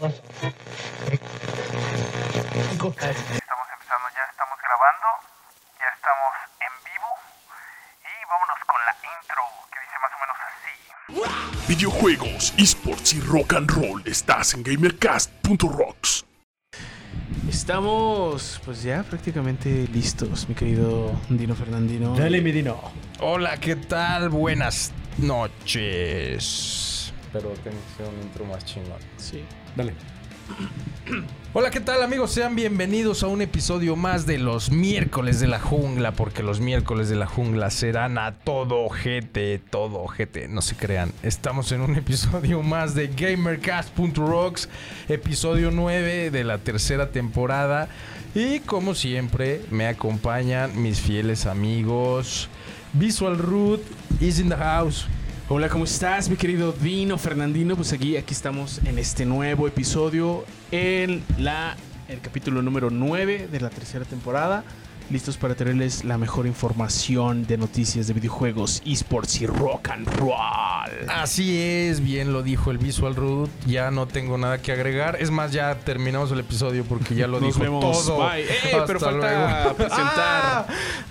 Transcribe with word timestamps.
Estamos 0.00 0.16
empezando, 0.16 0.40
ya 4.16 4.24
estamos 4.30 4.56
grabando, 4.64 5.08
ya 5.78 5.88
estamos 5.92 6.32
en 6.56 6.72
vivo 6.88 7.10
y 8.00 8.12
vámonos 8.30 8.60
con 8.66 8.80
la 8.86 8.96
intro 9.04 9.44
que 9.70 9.76
dice 9.84 9.96
más 10.00 10.12
o 10.16 10.18
menos 10.24 10.38
así. 10.48 10.72
Videojuegos, 11.68 12.54
esports 12.56 13.12
y 13.12 13.20
rock 13.20 13.52
and 13.52 13.70
roll. 13.70 14.02
Estás 14.06 14.54
en 14.54 14.62
gamercast.rocks. 14.62 16.24
Estamos 17.50 18.58
pues 18.64 18.82
ya 18.82 19.02
prácticamente 19.02 19.86
listos, 19.88 20.48
mi 20.48 20.54
querido 20.54 21.12
Dino 21.28 21.54
Fernandino. 21.54 22.16
Dale, 22.16 22.40
mi 22.40 22.52
Dino. 22.52 22.80
Hola, 23.18 23.58
¿qué 23.58 23.76
tal? 23.76 24.30
Buenas 24.30 24.92
noches. 25.18 26.89
Pero 27.32 27.50
tiene 27.62 27.78
que 27.78 28.02
ser 28.02 28.12
un 28.12 28.22
intro 28.22 28.44
más 28.44 28.64
chingón. 28.64 28.98
Sí. 29.16 29.42
Dale. 29.76 29.94
Hola, 31.52 31.70
¿qué 31.70 31.80
tal 31.80 32.02
amigos? 32.02 32.32
Sean 32.32 32.54
bienvenidos 32.54 33.22
a 33.22 33.28
un 33.28 33.42
episodio 33.42 33.96
más 33.96 34.26
de 34.26 34.38
los 34.38 34.70
miércoles 34.70 35.40
de 35.40 35.46
la 35.46 35.58
jungla, 35.60 36.12
porque 36.12 36.42
los 36.42 36.60
miércoles 36.60 37.08
de 37.08 37.16
la 37.16 37.26
jungla 37.26 37.70
serán 37.70 38.18
a 38.18 38.34
todo 38.34 38.88
GT, 38.88 39.60
todo 39.70 40.06
GT, 40.06 40.48
no 40.48 40.62
se 40.62 40.76
crean. 40.76 41.12
Estamos 41.22 41.72
en 41.72 41.80
un 41.80 41.96
episodio 41.96 42.62
más 42.62 42.94
de 42.94 43.08
GamerCast.rocks, 43.08 44.68
episodio 45.08 45.70
9 45.70 46.30
de 46.30 46.44
la 46.44 46.58
tercera 46.58 47.10
temporada. 47.10 47.88
Y 48.34 48.60
como 48.60 48.94
siempre, 48.94 49.60
me 49.70 49.86
acompañan 49.86 50.80
mis 50.80 51.00
fieles 51.00 51.46
amigos. 51.46 52.48
Visual 52.92 53.38
Root 53.38 53.82
is 54.20 54.38
in 54.38 54.48
the 54.48 54.56
house. 54.56 55.06
Hola, 55.52 55.68
¿cómo 55.68 55.82
estás, 55.82 56.30
mi 56.30 56.36
querido 56.36 56.70
Dino 56.70 57.18
Fernandino? 57.18 57.74
Pues 57.74 57.92
aquí, 57.92 58.16
aquí 58.16 58.34
estamos 58.34 58.80
en 58.84 59.00
este 59.00 59.26
nuevo 59.26 59.66
episodio, 59.66 60.44
en 60.70 61.24
la, 61.38 61.76
el 62.06 62.20
capítulo 62.20 62.62
número 62.62 62.88
9 62.88 63.48
de 63.50 63.60
la 63.60 63.68
tercera 63.68 64.04
temporada. 64.04 64.62
Listos 65.10 65.36
para 65.36 65.56
traerles 65.56 66.04
la 66.04 66.18
mejor 66.18 66.46
información 66.46 67.44
de 67.44 67.58
noticias 67.58 68.06
de 68.06 68.14
videojuegos, 68.14 68.80
esports 68.86 69.40
y 69.40 69.46
rock 69.46 69.88
and 69.90 70.06
roll. 70.18 70.30
Así 71.08 71.58
es, 71.60 72.00
bien 72.00 72.32
lo 72.32 72.44
dijo 72.44 72.70
el 72.70 72.78
Visual 72.78 73.16
Root. 73.16 73.50
Ya 73.66 73.90
no 73.90 74.06
tengo 74.06 74.38
nada 74.38 74.58
que 74.62 74.70
agregar. 74.70 75.16
Es 75.20 75.32
más, 75.32 75.50
ya 75.50 75.74
terminamos 75.80 76.30
el 76.30 76.38
episodio 76.38 76.84
porque 76.84 77.16
ya 77.16 77.26
lo 77.26 77.40
Nos 77.40 77.54
dijo 77.54 77.58
vemos. 77.58 78.04
todo. 78.04 78.18
Bye. 78.18 78.42
¡Eh, 78.44 78.82
pero 78.86 79.00
falta 79.00 79.10
luego. 79.10 79.74
presentar. 79.76 80.06
Ah, 80.16 80.66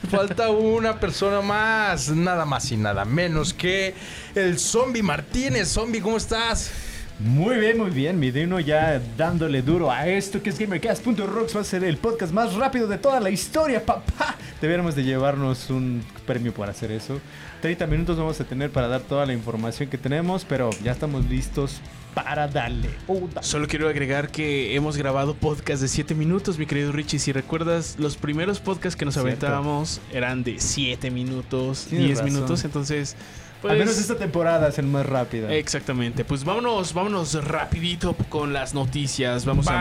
falta 0.09 0.49
una 0.49 0.97
persona 0.97 1.41
más. 1.41 2.07
Nada 2.09 2.45
más 2.45 2.71
y 2.71 2.77
nada 2.77 3.03
menos 3.03 3.53
que 3.53 3.93
el 4.33 4.59
Zombie 4.59 5.03
Martínez. 5.03 5.67
Zombie, 5.67 5.99
¿cómo 5.99 6.15
estás? 6.15 6.71
Muy 7.19 7.57
bien, 7.57 7.77
muy 7.77 7.89
bien. 7.89 8.17
Mi 8.17 8.31
Dino 8.31 8.61
ya 8.61 9.01
dándole 9.17 9.61
duro 9.61 9.91
a 9.91 10.07
esto 10.07 10.41
que 10.41 10.51
es 10.51 10.57
GamerCast.rocks. 10.57 11.53
Va 11.53 11.59
a 11.59 11.63
ser 11.65 11.83
el 11.83 11.97
podcast 11.97 12.31
más 12.31 12.53
rápido 12.53 12.87
de 12.87 12.97
toda 12.97 13.19
la 13.19 13.29
historia, 13.29 13.85
papá. 13.85 14.37
Deberíamos 14.61 14.95
de 14.95 15.03
llevarnos 15.03 15.69
un 15.69 16.01
premio 16.25 16.53
por 16.53 16.69
hacer 16.69 16.93
eso. 16.93 17.19
30 17.61 17.87
minutos 17.87 18.17
vamos 18.17 18.39
a 18.39 18.45
tener 18.45 18.71
para 18.71 18.87
dar 18.87 19.01
toda 19.01 19.25
la 19.25 19.33
información 19.33 19.89
que 19.89 19.97
tenemos, 19.97 20.45
pero 20.45 20.69
ya 20.81 20.93
estamos 20.93 21.25
listos 21.25 21.81
para 22.23 22.47
darle. 22.47 22.89
Da- 23.33 23.43
Solo 23.43 23.67
quiero 23.67 23.87
agregar 23.89 24.29
que 24.29 24.75
hemos 24.75 24.97
grabado 24.97 25.33
podcast 25.35 25.81
de 25.81 25.87
7 25.87 26.15
minutos, 26.15 26.57
mi 26.57 26.65
querido 26.65 26.91
Richie. 26.91 27.19
Si 27.19 27.31
recuerdas, 27.31 27.95
los 27.99 28.17
primeros 28.17 28.59
podcasts 28.59 28.95
que 28.97 29.05
nos 29.05 29.13
Cierto. 29.15 29.27
aventábamos 29.29 30.01
eran 30.11 30.43
de 30.43 30.59
7 30.59 31.11
minutos, 31.11 31.87
Tienes 31.89 32.07
10 32.07 32.19
razón. 32.19 32.33
minutos. 32.33 32.63
Entonces, 32.65 33.15
pues. 33.61 33.73
Al 33.73 33.79
menos 33.79 33.97
esta 33.97 34.15
temporada 34.17 34.69
es 34.69 34.77
el 34.79 34.85
más 34.85 35.05
rápido. 35.05 35.49
Exactamente. 35.49 36.23
Pues 36.23 36.45
vámonos, 36.45 36.93
vámonos 36.93 37.33
rapidito 37.43 38.15
con 38.29 38.53
las 38.53 38.73
noticias. 38.73 39.43
Vamos 39.45 39.67
a. 39.67 39.73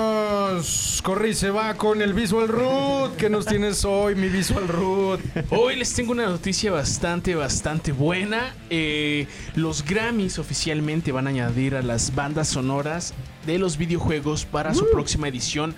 Vámonos. 0.00 1.00
Corre 1.04 1.28
y 1.30 1.34
se 1.34 1.50
va 1.50 1.74
con 1.74 2.02
el 2.02 2.14
Visual 2.14 2.48
Root. 2.48 3.16
¿Qué 3.16 3.30
nos 3.30 3.46
tienes 3.46 3.84
hoy, 3.84 4.14
mi 4.16 4.28
Visual 4.28 4.66
Root? 4.66 5.20
Hoy 5.50 5.76
les 5.76 5.92
tengo 5.94 6.12
una 6.12 6.26
noticia 6.26 6.72
bastante, 6.72 7.34
bastante 7.36 7.92
buena. 7.92 8.54
Eh, 8.70 9.26
los 9.54 9.84
Grammys 9.84 10.38
oficialmente 10.40 11.12
van 11.12 11.26
a 11.28 11.30
añadir 11.30 11.55
a 11.56 11.80
las 11.80 12.14
bandas 12.14 12.48
sonoras 12.48 13.14
de 13.46 13.58
los 13.58 13.78
videojuegos 13.78 14.44
para 14.44 14.74
su 14.74 14.90
próxima 14.90 15.26
edición 15.26 15.74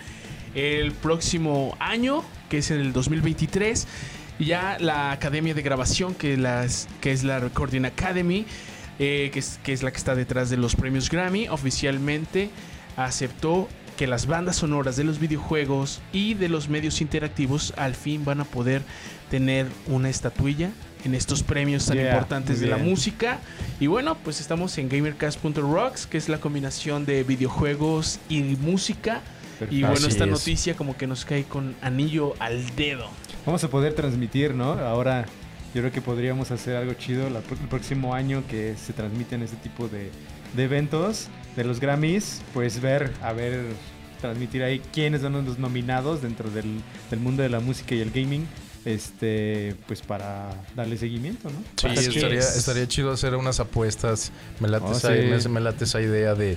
el 0.57 0.91
próximo 0.91 1.77
año, 1.79 2.25
que 2.51 2.59
es 2.59 2.73
en 2.73 2.81
el 2.81 2.93
2023. 2.93 3.87
Ya 4.41 4.77
la 4.81 5.13
Academia 5.13 5.55
de 5.55 5.63
Grabación, 5.63 6.15
que, 6.15 6.37
las, 6.37 6.89
que 7.01 7.13
es 7.13 7.23
la 7.23 7.39
Recording 7.39 7.85
Academy, 7.85 8.45
eh, 8.99 9.31
que, 9.33 9.39
es, 9.39 9.61
que 9.63 9.73
es 9.73 9.85
la 9.85 9.93
que 9.93 9.99
está 9.99 10.17
detrás 10.17 10.51
de 10.51 10.57
los 10.57 10.75
premios 10.75 11.09
Grammy, 11.09 11.49
oficialmente 11.49 12.51
aceptó 12.97 13.69
que 13.97 14.09
las 14.09 14.27
bandas 14.27 14.57
sonoras 14.57 14.97
de 14.97 15.05
los 15.05 15.21
videojuegos 15.21 16.01
y 16.13 16.35
de 16.35 16.49
los 16.49 16.69
medios 16.69 17.01
interactivos 17.01 17.73
al 17.77 17.95
fin 17.95 18.25
van 18.25 18.41
a 18.41 18.45
poder 18.45 18.83
tener 19.31 19.69
una 19.87 20.11
estatuilla 20.11 20.73
en 21.09 21.15
estos 21.15 21.43
premios 21.43 21.87
tan 21.87 21.97
Yeah, 21.97 22.11
importantes 22.13 22.61
de 22.61 22.67
la 22.69 22.77
música. 22.77 23.39
Y 23.81 23.87
bueno, 23.87 24.17
pues 24.23 24.41
estamos 24.41 24.77
en 24.79 24.89
gamercast.rocks, 24.89 26.07
que 26.07 26.19
es 26.19 26.29
la 26.29 26.39
combinación 26.39 27.05
de 27.07 27.25
videojuegos 27.25 28.21
y 28.29 28.43
música. 28.43 29.21
Y 29.71 29.81
bueno, 29.81 29.97
Así 29.97 30.07
esta 30.07 30.25
es. 30.25 30.31
noticia 30.31 30.75
como 30.77 30.97
que 30.97 31.07
nos 31.07 31.25
cae 31.25 31.45
con 31.45 31.75
anillo 31.83 32.35
al 32.39 32.65
dedo. 32.77 33.09
Vamos 33.45 33.65
a 33.65 33.69
poder 33.69 33.95
transmitir, 33.95 34.55
¿no? 34.55 34.73
Ahora 34.75 35.27
yo 35.75 35.81
creo 35.83 35.91
que 35.93 36.01
podríamos 36.01 36.51
hacer 36.51 36.77
algo 36.77 36.95
chido 36.95 37.29
la- 37.31 37.41
el 37.41 37.69
próximo 37.69 38.15
año 38.15 38.45
que 38.49 38.75
se 38.77 38.93
transmiten 38.93 39.43
este 39.43 39.57
tipo 39.57 39.89
de, 39.89 40.11
de 40.55 40.65
eventos 40.65 41.29
de 41.57 41.65
los 41.65 41.81
Grammys. 41.81 42.41
Pues 42.55 42.81
ver, 42.81 43.13
a 43.23 43.33
ver, 43.33 43.65
transmitir 44.21 44.63
ahí 44.63 44.81
quiénes 44.93 45.23
son 45.23 45.33
los 45.45 45.59
nominados 45.59 46.23
dentro 46.23 46.51
del, 46.51 46.81
del 47.11 47.19
mundo 47.21 47.43
de 47.43 47.49
la 47.49 47.61
música 47.61 47.95
y 47.95 48.01
el 48.01 48.11
gaming. 48.11 48.47
Este, 48.89 49.75
pues 49.87 50.01
para 50.01 50.51
darle 50.75 50.97
seguimiento, 50.97 51.51
¿no? 51.51 51.63
Sí, 51.77 51.89
Así 51.99 52.17
estaría, 52.17 52.39
es. 52.41 52.57
estaría 52.57 52.89
chido 52.89 53.13
hacer 53.13 53.35
unas 53.35 53.61
apuestas. 53.61 54.33
Me 54.61 54.69
late, 54.69 54.87
Oh, 54.89 54.93
esa, 54.97 55.15
sí. 55.15 55.49
me- 55.49 55.55
me 55.55 55.61
late 55.61 55.85
esa 55.85 56.01
idea 56.01 56.35
de, 56.35 56.57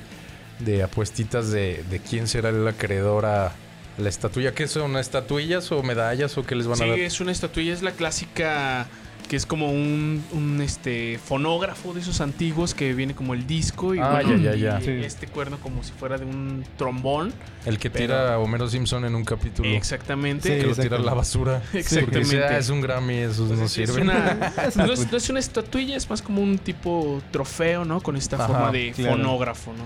de 0.60 0.82
apuestitas 0.84 1.52
de, 1.52 1.84
de 1.90 2.00
quién 2.00 2.28
será 2.28 2.50
el 2.50 2.66
acreedor 2.68 3.26
a 3.26 3.52
la 3.98 4.08
estatuilla. 4.10 4.54
¿Qué 4.54 4.68
son? 4.70 4.96
¿Estatuillas 4.96 5.72
o 5.74 5.84
medallas 5.84 6.38
o 6.38 6.46
qué 6.46 6.56
les 6.56 6.68
van 6.68 6.78
Sí, 6.78 6.84
a 6.84 6.88
dar? 6.88 7.00
es 7.00 7.20
una 7.20 7.32
estatuilla, 7.34 7.74
es 7.74 7.82
la 7.82 7.92
clásica 7.92 8.88
que 9.32 9.38
es 9.38 9.46
como 9.46 9.72
un, 9.72 10.22
un, 10.34 10.60
este 10.60 11.18
fonógrafo 11.18 11.94
de 11.94 12.02
esos 12.02 12.20
antiguos 12.20 12.74
que 12.74 12.94
viene 12.94 13.16
como 13.16 13.34
el 13.34 13.48
disco 13.48 13.96
y, 13.96 14.00
Ah, 14.00 14.20
bueno, 14.26 14.36
ya, 14.36 14.56
ya, 14.56 14.78
ya. 14.78 14.82
y 14.82 14.84
Sí. 14.84 15.06
este 15.06 15.26
cuerno 15.28 15.58
como 15.62 15.84
si 15.84 15.94
fuera 15.94 16.18
de 16.18 16.26
un 16.26 16.66
trombón. 16.78 17.32
El 17.66 17.80
que 17.80 17.90
pero- 17.90 18.08
tira 18.08 18.34
a 18.34 18.40
Homero 18.40 18.68
Simpson 18.68 19.06
en 19.06 19.16
un 19.16 19.24
capítulo. 19.24 19.70
Exactamente. 19.70 20.50
Que 20.50 20.56
lo 20.56 20.60
tira 20.60 20.68
a 20.68 20.72
exactamente. 21.00 21.06
la 21.06 21.14
basura. 21.14 21.62
Exactamente. 21.74 22.44
"Ah, 22.44 22.58
es 22.58 22.68
un 22.70 22.82
Grammy, 22.82 23.20
esos 23.20 23.48
Pues 23.48 23.60
no 23.60 23.66
es- 23.68 23.78
es 23.78 23.90
sirven. 23.90 24.10
una- 24.10 24.54
no, 24.76 24.92
es, 24.92 25.10
no 25.10 25.18
es 25.18 25.30
una 25.30 25.40
estatuilla, 25.40 25.96
es 25.96 26.10
más 26.10 26.22
como 26.22 26.42
un 26.42 26.58
tipo 26.58 27.22
trofeo, 27.32 27.86
¿no? 27.86 28.02
Con 28.02 28.18
esta 28.18 28.36
Ajá, 28.36 28.48
forma 28.48 28.72
de 28.74 28.92
claro. 28.92 29.16
fonógrafo, 29.16 29.72
¿no? 29.72 29.86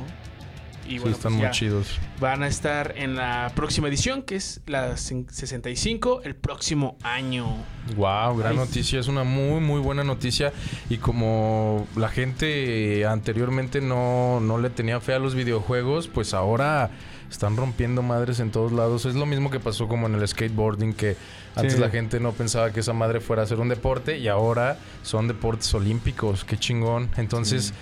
Y 0.88 0.92
Sí, 0.94 1.00
bueno, 1.00 1.16
están 1.16 1.32
pues 1.34 1.44
muy 1.44 1.52
chidos. 1.52 2.00
van 2.20 2.44
a 2.44 2.48
estar 2.48 2.94
en 2.98 3.16
la 3.16 3.52
próxima 3.56 3.88
edición, 3.88 4.22
que 4.22 4.36
es 4.36 4.62
la 4.68 4.94
cin- 4.94 5.28
65, 5.30 6.22
el 6.24 6.36
próximo 6.36 6.96
año. 7.04 7.48
Wow, 7.96 8.38
gran 8.38 8.52
Ay. 8.54 8.58
noticia, 8.58 9.00
es 9.00 9.08
una 9.08 9.24
muy 9.24 9.60
muy 9.62 9.80
buena 9.80 10.04
noticia 10.04 10.54
y 10.90 10.98
como 10.98 11.88
la 11.96 12.10
gente 12.10 13.06
anteriormente 13.06 13.82
no, 13.82 14.40
no 14.40 14.58
le 14.58 14.70
tenía 14.70 15.00
fe 15.00 15.14
a 15.14 15.20
los 15.20 15.36
videojuegos, 15.36 16.08
pues 16.08 16.34
ahora 16.34 16.90
están 17.30 17.58
rompiendo 17.58 18.02
madres 18.04 18.40
en 18.40 18.52
todos 18.52 18.72
lados. 18.72 19.06
Es 19.06 19.16
lo 19.16 19.26
mismo 19.26 19.50
que 19.50 19.60
pasó 19.60 19.88
como 19.88 20.08
en 20.08 20.16
el 20.16 20.28
skateboarding, 20.28 20.94
que 20.94 21.18
antes 21.56 21.74
Sí. 21.74 21.80
la 21.80 21.90
gente 21.90 22.20
no 22.20 22.32
pensaba 22.34 22.72
que 22.72 22.82
esa 22.82 22.94
madre 22.94 23.20
fuera 23.22 23.42
a 23.44 23.46
ser 23.48 23.60
un 23.60 23.70
deporte 23.70 24.18
y 24.20 24.28
ahora 24.28 24.78
son 25.02 25.28
deportes 25.28 25.74
olímpicos, 25.74 26.46
qué 26.46 26.58
chingón. 26.58 27.10
Entonces, 27.18 27.74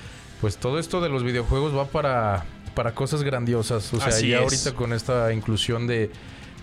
pues 0.41 0.57
todo 0.57 0.79
esto 0.79 1.01
de 1.01 1.09
los 1.09 1.23
videojuegos 1.23 1.75
va 1.75 1.85
para, 1.85 2.45
para 2.75 2.93
cosas 2.95 3.23
grandiosas. 3.23 3.93
O 3.93 3.97
sea, 3.97 4.07
Así 4.07 4.29
ya 4.29 4.37
es. 4.37 4.43
ahorita 4.43 4.73
con 4.73 4.93
esta 4.93 5.31
inclusión 5.33 5.87
de, 5.87 6.11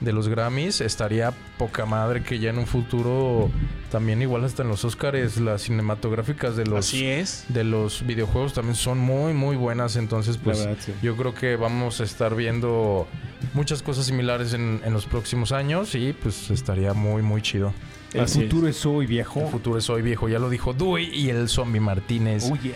de 0.00 0.12
los 0.12 0.28
Grammys, 0.28 0.80
estaría 0.80 1.32
poca 1.58 1.84
madre 1.86 2.22
que 2.22 2.38
ya 2.38 2.50
en 2.50 2.58
un 2.58 2.66
futuro 2.66 3.50
también 3.90 4.22
igual 4.22 4.44
hasta 4.44 4.62
en 4.62 4.68
los 4.68 4.84
Oscars 4.84 5.36
las 5.38 5.62
cinematográficas 5.62 6.56
de 6.56 6.64
los 6.64 6.86
Así 6.86 7.04
es. 7.06 7.44
de 7.48 7.64
los 7.64 8.06
videojuegos 8.06 8.54
también 8.54 8.76
son 8.76 8.98
muy 8.98 9.34
muy 9.34 9.56
buenas, 9.56 9.96
entonces 9.96 10.38
pues 10.38 10.60
verdad, 10.60 10.76
sí. 10.80 10.92
yo 11.02 11.16
creo 11.16 11.34
que 11.34 11.56
vamos 11.56 12.00
a 12.00 12.04
estar 12.04 12.34
viendo 12.34 13.06
muchas 13.52 13.82
cosas 13.82 14.06
similares 14.06 14.54
en, 14.54 14.80
en 14.84 14.92
los 14.94 15.06
próximos 15.06 15.52
años 15.52 15.94
y 15.94 16.12
pues 16.14 16.50
estaría 16.50 16.94
muy 16.94 17.20
muy 17.22 17.42
chido. 17.42 17.74
El 18.14 18.22
Así 18.22 18.40
futuro 18.42 18.66
es 18.68 18.84
hoy, 18.86 19.06
viejo. 19.06 19.40
El 19.40 19.48
futuro 19.48 19.78
es 19.78 19.88
hoy 19.90 20.02
viejo, 20.02 20.28
ya 20.28 20.38
lo 20.40 20.48
dijo 20.50 20.72
Dewey 20.72 21.10
y 21.14 21.28
el 21.30 21.48
zombie 21.48 21.78
Martínez. 21.80 22.48
Oh, 22.50 22.56
yeah. 22.56 22.74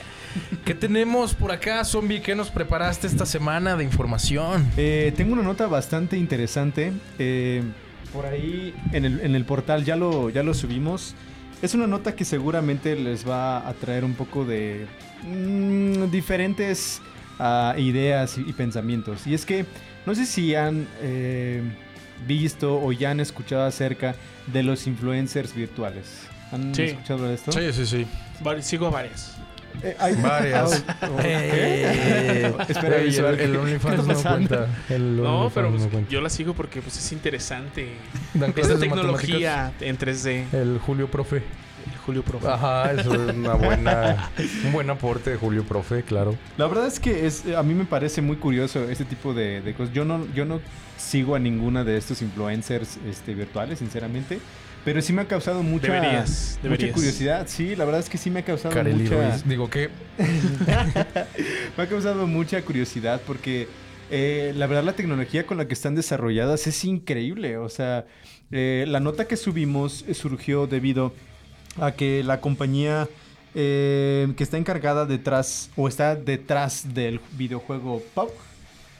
¿Qué 0.64 0.74
tenemos 0.74 1.34
por 1.34 1.52
acá, 1.52 1.84
zombie? 1.84 2.20
¿Qué 2.20 2.34
nos 2.34 2.50
preparaste 2.50 3.06
esta 3.06 3.26
semana 3.26 3.76
de 3.76 3.84
información? 3.84 4.66
Eh, 4.76 5.12
tengo 5.16 5.32
una 5.34 5.42
nota 5.42 5.66
bastante 5.66 6.16
interesante. 6.16 6.92
Eh, 7.18 7.62
por 8.12 8.26
ahí 8.26 8.74
en 8.92 9.04
el, 9.04 9.20
en 9.20 9.34
el 9.34 9.44
portal 9.44 9.84
ya 9.84 9.96
lo, 9.96 10.30
ya 10.30 10.42
lo 10.42 10.54
subimos. 10.54 11.14
Es 11.62 11.74
una 11.74 11.86
nota 11.86 12.14
que 12.14 12.24
seguramente 12.24 12.94
les 12.96 13.28
va 13.28 13.66
a 13.68 13.72
traer 13.74 14.04
un 14.04 14.14
poco 14.14 14.44
de 14.44 14.86
mm, 15.22 16.10
diferentes 16.10 17.00
ah, 17.38 17.74
ideas 17.78 18.38
y, 18.38 18.42
y 18.48 18.52
pensamientos. 18.52 19.26
Y 19.26 19.34
es 19.34 19.44
que 19.46 19.64
no 20.06 20.14
sé 20.14 20.26
si 20.26 20.54
han 20.54 20.86
eh, 21.00 21.62
visto 22.26 22.78
o 22.80 22.92
ya 22.92 23.10
han 23.10 23.20
escuchado 23.20 23.64
acerca 23.64 24.14
de 24.46 24.62
los 24.62 24.86
influencers 24.86 25.54
virtuales. 25.54 26.26
¿Han 26.52 26.74
Sí. 26.74 26.82
escuchado 26.82 27.26
de 27.26 27.34
esto? 27.34 27.52
Sí, 27.52 27.72
sí, 27.72 27.86
sí. 27.86 28.06
Sigo 28.60 28.90
varias. 28.90 29.36
Eh, 29.82 29.96
hay- 29.98 30.14
Varias. 30.16 30.84
Oh, 31.02 31.18
Eh. 31.22 32.54
Espera, 32.68 32.96
visual, 32.98 33.34
el, 33.34 33.40
el 33.40 33.52
¿qué- 33.52 33.58
OnlyFans 33.58 34.06
no 34.06 34.14
cuenta. 34.22 34.68
El 34.88 35.16
No, 35.16 35.22
OnlyFans 35.46 35.52
pero 35.54 35.70
pues, 35.70 35.82
no 35.82 35.88
cuenta. 35.90 36.10
yo 36.10 36.20
la 36.20 36.30
sigo 36.30 36.54
porque 36.54 36.80
pues 36.82 36.96
es 36.96 37.12
interesante. 37.12 37.88
Dan 38.34 38.52
Esta 38.56 38.78
tecnología 38.78 39.72
en 39.80 39.98
3D. 39.98 40.44
matemáticas. 40.44 40.60
El 40.60 40.78
Julio 40.78 41.10
Profe. 41.10 41.36
El 41.36 41.98
Julio 42.06 42.22
Profe. 42.22 42.48
Ajá, 42.48 42.92
eso 42.92 43.12
es 43.14 43.34
una 43.34 43.54
buena, 43.54 44.30
un 44.64 44.72
buen 44.72 44.88
aporte 44.88 45.30
de 45.30 45.36
Julio 45.36 45.64
Profe, 45.64 46.02
claro. 46.02 46.34
La 46.56 46.66
verdad 46.66 46.86
es 46.86 46.98
que 46.98 47.26
es, 47.26 47.44
a 47.54 47.62
mí 47.62 47.74
me 47.74 47.84
parece 47.84 48.22
muy 48.22 48.36
curioso 48.36 48.88
este 48.88 49.04
tipo 49.04 49.34
de, 49.34 49.60
de 49.60 49.74
cosas. 49.74 49.92
Yo 49.94 50.04
no, 50.06 50.26
yo 50.34 50.46
no 50.46 50.60
sigo 50.96 51.34
a 51.34 51.38
ninguna 51.38 51.84
de 51.84 51.98
estos 51.98 52.22
influencers 52.22 52.96
este, 53.06 53.34
virtuales, 53.34 53.80
sinceramente. 53.80 54.38
Pero 54.84 55.00
sí 55.00 55.12
me 55.12 55.22
ha 55.22 55.28
causado 55.28 55.62
mucha, 55.62 55.92
Deberías, 55.92 56.58
mucha 56.62 56.92
curiosidad. 56.92 57.46
Sí, 57.48 57.74
la 57.74 57.84
verdad 57.84 58.00
es 58.00 58.10
que 58.10 58.18
sí 58.18 58.30
me 58.30 58.40
ha 58.40 58.44
causado 58.44 58.74
Kareli 58.74 59.04
mucha, 59.04 59.30
Ruiz. 59.30 59.44
Digo 59.46 59.70
que 59.70 59.88
me 61.76 61.82
ha 61.82 61.88
causado 61.88 62.26
mucha 62.26 62.60
curiosidad 62.62 63.22
porque 63.26 63.66
eh, 64.10 64.52
la 64.54 64.66
verdad 64.66 64.84
la 64.84 64.92
tecnología 64.92 65.46
con 65.46 65.56
la 65.56 65.66
que 65.66 65.74
están 65.74 65.94
desarrolladas 65.94 66.66
es 66.66 66.84
increíble. 66.84 67.56
O 67.56 67.70
sea, 67.70 68.04
eh, 68.50 68.84
la 68.86 69.00
nota 69.00 69.26
que 69.26 69.36
subimos 69.36 70.04
eh, 70.06 70.14
surgió 70.14 70.66
debido 70.66 71.14
a 71.80 71.92
que 71.92 72.22
la 72.22 72.40
compañía 72.40 73.08
eh, 73.54 74.32
que 74.36 74.44
está 74.44 74.58
encargada 74.58 75.06
detrás 75.06 75.70
o 75.76 75.88
está 75.88 76.16
detrás 76.16 76.94
del 76.94 77.20
videojuego 77.32 78.02
PUBG, 78.14 78.32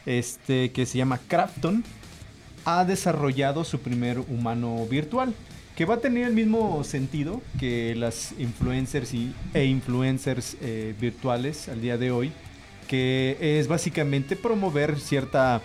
este 0.06 0.72
que 0.72 0.86
se 0.86 0.98
llama 0.98 1.20
Crafton, 1.28 1.84
ha 2.64 2.84
desarrollado 2.84 3.64
su 3.64 3.80
primer 3.80 4.18
humano 4.18 4.86
virtual. 4.88 5.34
Que 5.76 5.84
va 5.84 5.94
a 5.94 5.98
tener 5.98 6.26
el 6.26 6.34
mismo 6.34 6.84
sentido 6.84 7.42
que 7.58 7.94
las 7.96 8.32
influencers 8.38 9.12
y, 9.12 9.34
e 9.54 9.64
influencers 9.64 10.56
eh, 10.60 10.94
virtuales 11.00 11.68
al 11.68 11.80
día 11.80 11.98
de 11.98 12.10
hoy. 12.10 12.32
Que 12.86 13.36
es 13.40 13.66
básicamente 13.66 14.36
promover 14.36 15.00
cierta 15.00 15.62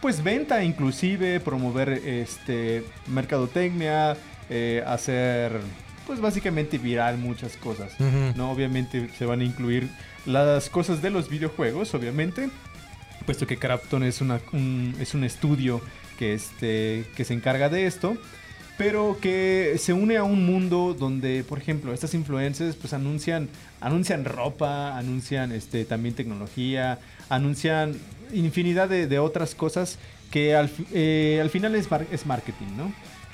pues 0.00 0.22
venta 0.22 0.64
inclusive, 0.64 1.40
promover 1.40 1.90
este 1.90 2.84
mercadotecnia, 3.08 4.16
eh, 4.50 4.82
hacer 4.86 5.60
pues 6.06 6.20
básicamente 6.20 6.78
viral 6.78 7.18
muchas 7.18 7.56
cosas. 7.56 7.92
¿no? 8.36 8.50
Obviamente 8.50 9.08
se 9.16 9.24
van 9.24 9.40
a 9.40 9.44
incluir 9.44 9.88
las 10.26 10.68
cosas 10.68 11.00
de 11.02 11.10
los 11.10 11.28
videojuegos, 11.28 11.94
obviamente, 11.94 12.50
puesto 13.24 13.46
que 13.46 13.56
Crafton 13.56 14.02
es, 14.02 14.20
una, 14.20 14.40
un, 14.52 14.94
es 14.98 15.14
un 15.14 15.24
estudio 15.24 15.80
que, 16.22 16.34
este, 16.34 17.04
que 17.16 17.24
se 17.24 17.34
encarga 17.34 17.68
de 17.68 17.84
esto, 17.88 18.16
pero 18.78 19.18
que 19.20 19.74
se 19.78 19.92
une 19.92 20.16
a 20.18 20.22
un 20.22 20.46
mundo 20.46 20.94
donde, 20.96 21.42
por 21.42 21.58
ejemplo, 21.58 21.92
estas 21.92 22.14
influencers 22.14 22.76
pues 22.76 22.92
anuncian, 22.92 23.48
anuncian 23.80 24.24
ropa, 24.24 24.96
anuncian 24.96 25.50
este, 25.50 25.84
también 25.84 26.14
tecnología, 26.14 27.00
anuncian 27.28 27.96
infinidad 28.32 28.88
de, 28.88 29.08
de 29.08 29.18
otras 29.18 29.56
cosas 29.56 29.98
que 30.30 30.54
al, 30.54 30.70
eh, 30.92 31.40
al 31.42 31.50
final 31.50 31.74
es, 31.74 31.90
mar- 31.90 32.06
es 32.12 32.24
marketing, 32.24 32.76
¿no? 32.76 32.92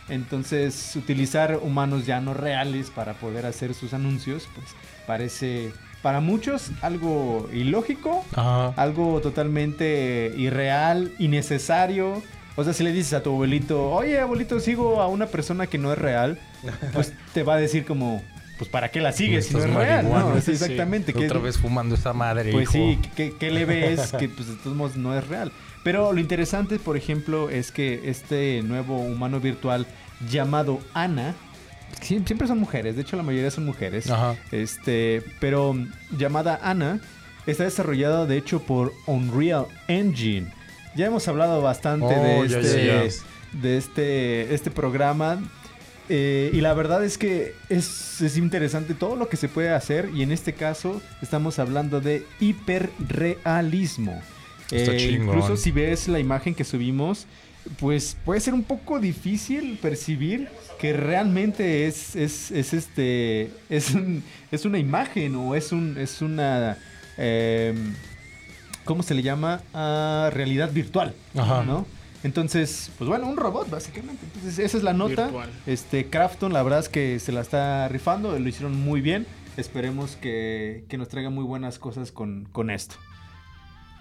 Entonces, 0.08 0.96
utilizar 0.96 1.58
humanos 1.62 2.06
ya 2.06 2.22
no 2.22 2.32
reales 2.32 2.88
para 2.88 3.12
poder 3.12 3.44
hacer 3.44 3.74
sus 3.74 3.92
anuncios, 3.92 4.48
pues 4.54 4.66
parece 5.06 5.72
para 6.00 6.20
muchos 6.20 6.70
algo 6.80 7.50
ilógico, 7.52 8.24
Ajá. 8.32 8.68
algo 8.82 9.20
totalmente 9.20 10.32
irreal, 10.38 11.12
innecesario. 11.18 12.22
O 12.60 12.64
sea, 12.64 12.72
si 12.72 12.82
le 12.82 12.90
dices 12.92 13.12
a 13.12 13.22
tu 13.22 13.30
abuelito, 13.30 13.90
oye 13.92 14.18
abuelito, 14.18 14.58
sigo 14.58 15.00
a 15.00 15.06
una 15.06 15.26
persona 15.26 15.68
que 15.68 15.78
no 15.78 15.92
es 15.92 15.98
real, 15.98 16.38
pues 16.92 17.12
te 17.32 17.44
va 17.44 17.54
a 17.54 17.56
decir 17.58 17.84
como, 17.84 18.20
pues 18.58 18.68
¿para 18.68 18.90
qué 18.90 19.00
la 19.00 19.12
sigues 19.12 19.46
si 19.46 19.54
no 19.54 19.60
es 19.60 19.70
real? 19.72 20.06
exactamente. 20.44 21.12
que- 21.14 21.26
Otra 21.26 21.38
vez 21.38 21.56
fumando 21.56 21.94
esta 21.94 22.12
madre, 22.12 22.50
pues 22.50 22.64
hijo. 22.64 22.72
sí, 22.72 22.98
¿qué, 23.14 23.32
qué 23.38 23.52
le 23.52 23.64
ves? 23.64 24.12
que 24.18 24.28
pues 24.28 24.48
de 24.48 24.56
todos 24.56 24.76
modos 24.76 24.96
no 24.96 25.16
es 25.16 25.26
real. 25.28 25.52
Pero 25.84 26.12
lo 26.12 26.18
interesante, 26.18 26.80
por 26.80 26.96
ejemplo, 26.96 27.48
es 27.48 27.70
que 27.70 28.10
este 28.10 28.60
nuevo 28.64 28.96
humano 28.98 29.38
virtual 29.38 29.86
llamado 30.28 30.80
Ana, 30.94 31.36
sie- 32.02 32.26
siempre 32.26 32.48
son 32.48 32.58
mujeres, 32.58 32.96
de 32.96 33.02
hecho 33.02 33.16
la 33.16 33.22
mayoría 33.22 33.52
son 33.52 33.66
mujeres, 33.66 34.10
Ajá. 34.10 34.34
este, 34.50 35.22
pero 35.38 35.76
llamada 36.18 36.58
Ana, 36.60 36.98
está 37.46 37.62
desarrollada 37.62 38.26
de 38.26 38.36
hecho 38.36 38.60
por 38.62 38.92
Unreal 39.06 39.66
Engine. 39.86 40.52
Ya 40.96 41.06
hemos 41.06 41.26
hablado 41.28 41.62
bastante 41.62 42.06
Oh, 42.06 42.42
de, 42.42 42.48
ya, 42.48 42.58
este, 42.58 42.86
ya, 42.86 43.04
ya. 43.04 43.60
de 43.60 43.76
este, 43.78 44.54
este 44.54 44.70
programa. 44.70 45.38
eh, 46.08 46.50
y 46.54 46.60
la 46.62 46.72
verdad 46.74 47.04
es 47.04 47.18
que 47.18 47.54
es, 47.68 48.20
es 48.22 48.36
interesante 48.38 48.94
todo 48.94 49.14
lo 49.16 49.28
que 49.28 49.36
se 49.36 49.48
puede 49.48 49.70
hacer. 49.70 50.10
Y 50.14 50.22
en 50.22 50.32
este 50.32 50.54
caso 50.54 51.00
estamos 51.22 51.58
hablando 51.58 52.00
de 52.00 52.24
hiperrealismo. 52.40 54.20
Está 54.70 54.92
Eh, 54.92 55.10
incluso 55.12 55.56
si 55.56 55.70
ves 55.70 56.08
la 56.08 56.18
imagen 56.18 56.54
que 56.54 56.64
subimos, 56.64 57.26
pues 57.80 58.16
puede 58.24 58.40
ser 58.40 58.54
un 58.54 58.62
poco 58.62 58.98
difícil 58.98 59.78
percibir 59.80 60.48
que 60.80 60.92
realmente 60.92 61.86
es, 61.86 62.14
es, 62.16 62.50
es 62.50 62.72
este 62.72 63.50
es, 63.68 63.90
un- 63.94 64.22
es 64.50 64.64
una 64.64 64.78
imagen 64.78 65.34
o 65.36 65.54
es 65.54 65.72
un 65.72 65.96
es 65.98 66.22
una 66.22 66.78
em, 67.16 67.94
¿cómo 68.88 69.02
se 69.02 69.14
le 69.14 69.22
llama? 69.22 69.60
Ah, 69.74 70.30
realidad 70.32 70.72
virtual, 70.72 71.14
Ajá. 71.36 71.62
¿no? 71.62 71.86
Entonces, 72.24 72.90
pues 72.96 73.06
bueno, 73.06 73.26
un 73.26 73.36
robot 73.36 73.68
básicamente. 73.68 74.24
Entonces, 74.24 74.58
esa 74.58 74.78
es 74.78 74.82
la 74.82 74.94
nota. 74.94 75.24
Virtual. 75.24 75.50
Este 75.66 76.08
Crafton, 76.08 76.54
la 76.54 76.62
verdad 76.62 76.78
es 76.80 76.88
que 76.88 77.20
se 77.20 77.30
la 77.30 77.42
está 77.42 77.86
rifando, 77.88 78.36
lo 78.36 78.48
hicieron 78.48 78.80
muy 78.80 79.02
bien. 79.02 79.26
Esperemos 79.58 80.16
que, 80.16 80.86
que 80.88 80.96
nos 80.96 81.08
traiga 81.08 81.28
muy 81.28 81.44
buenas 81.44 81.78
cosas 81.78 82.12
con, 82.12 82.48
con 82.50 82.70
esto. 82.70 82.96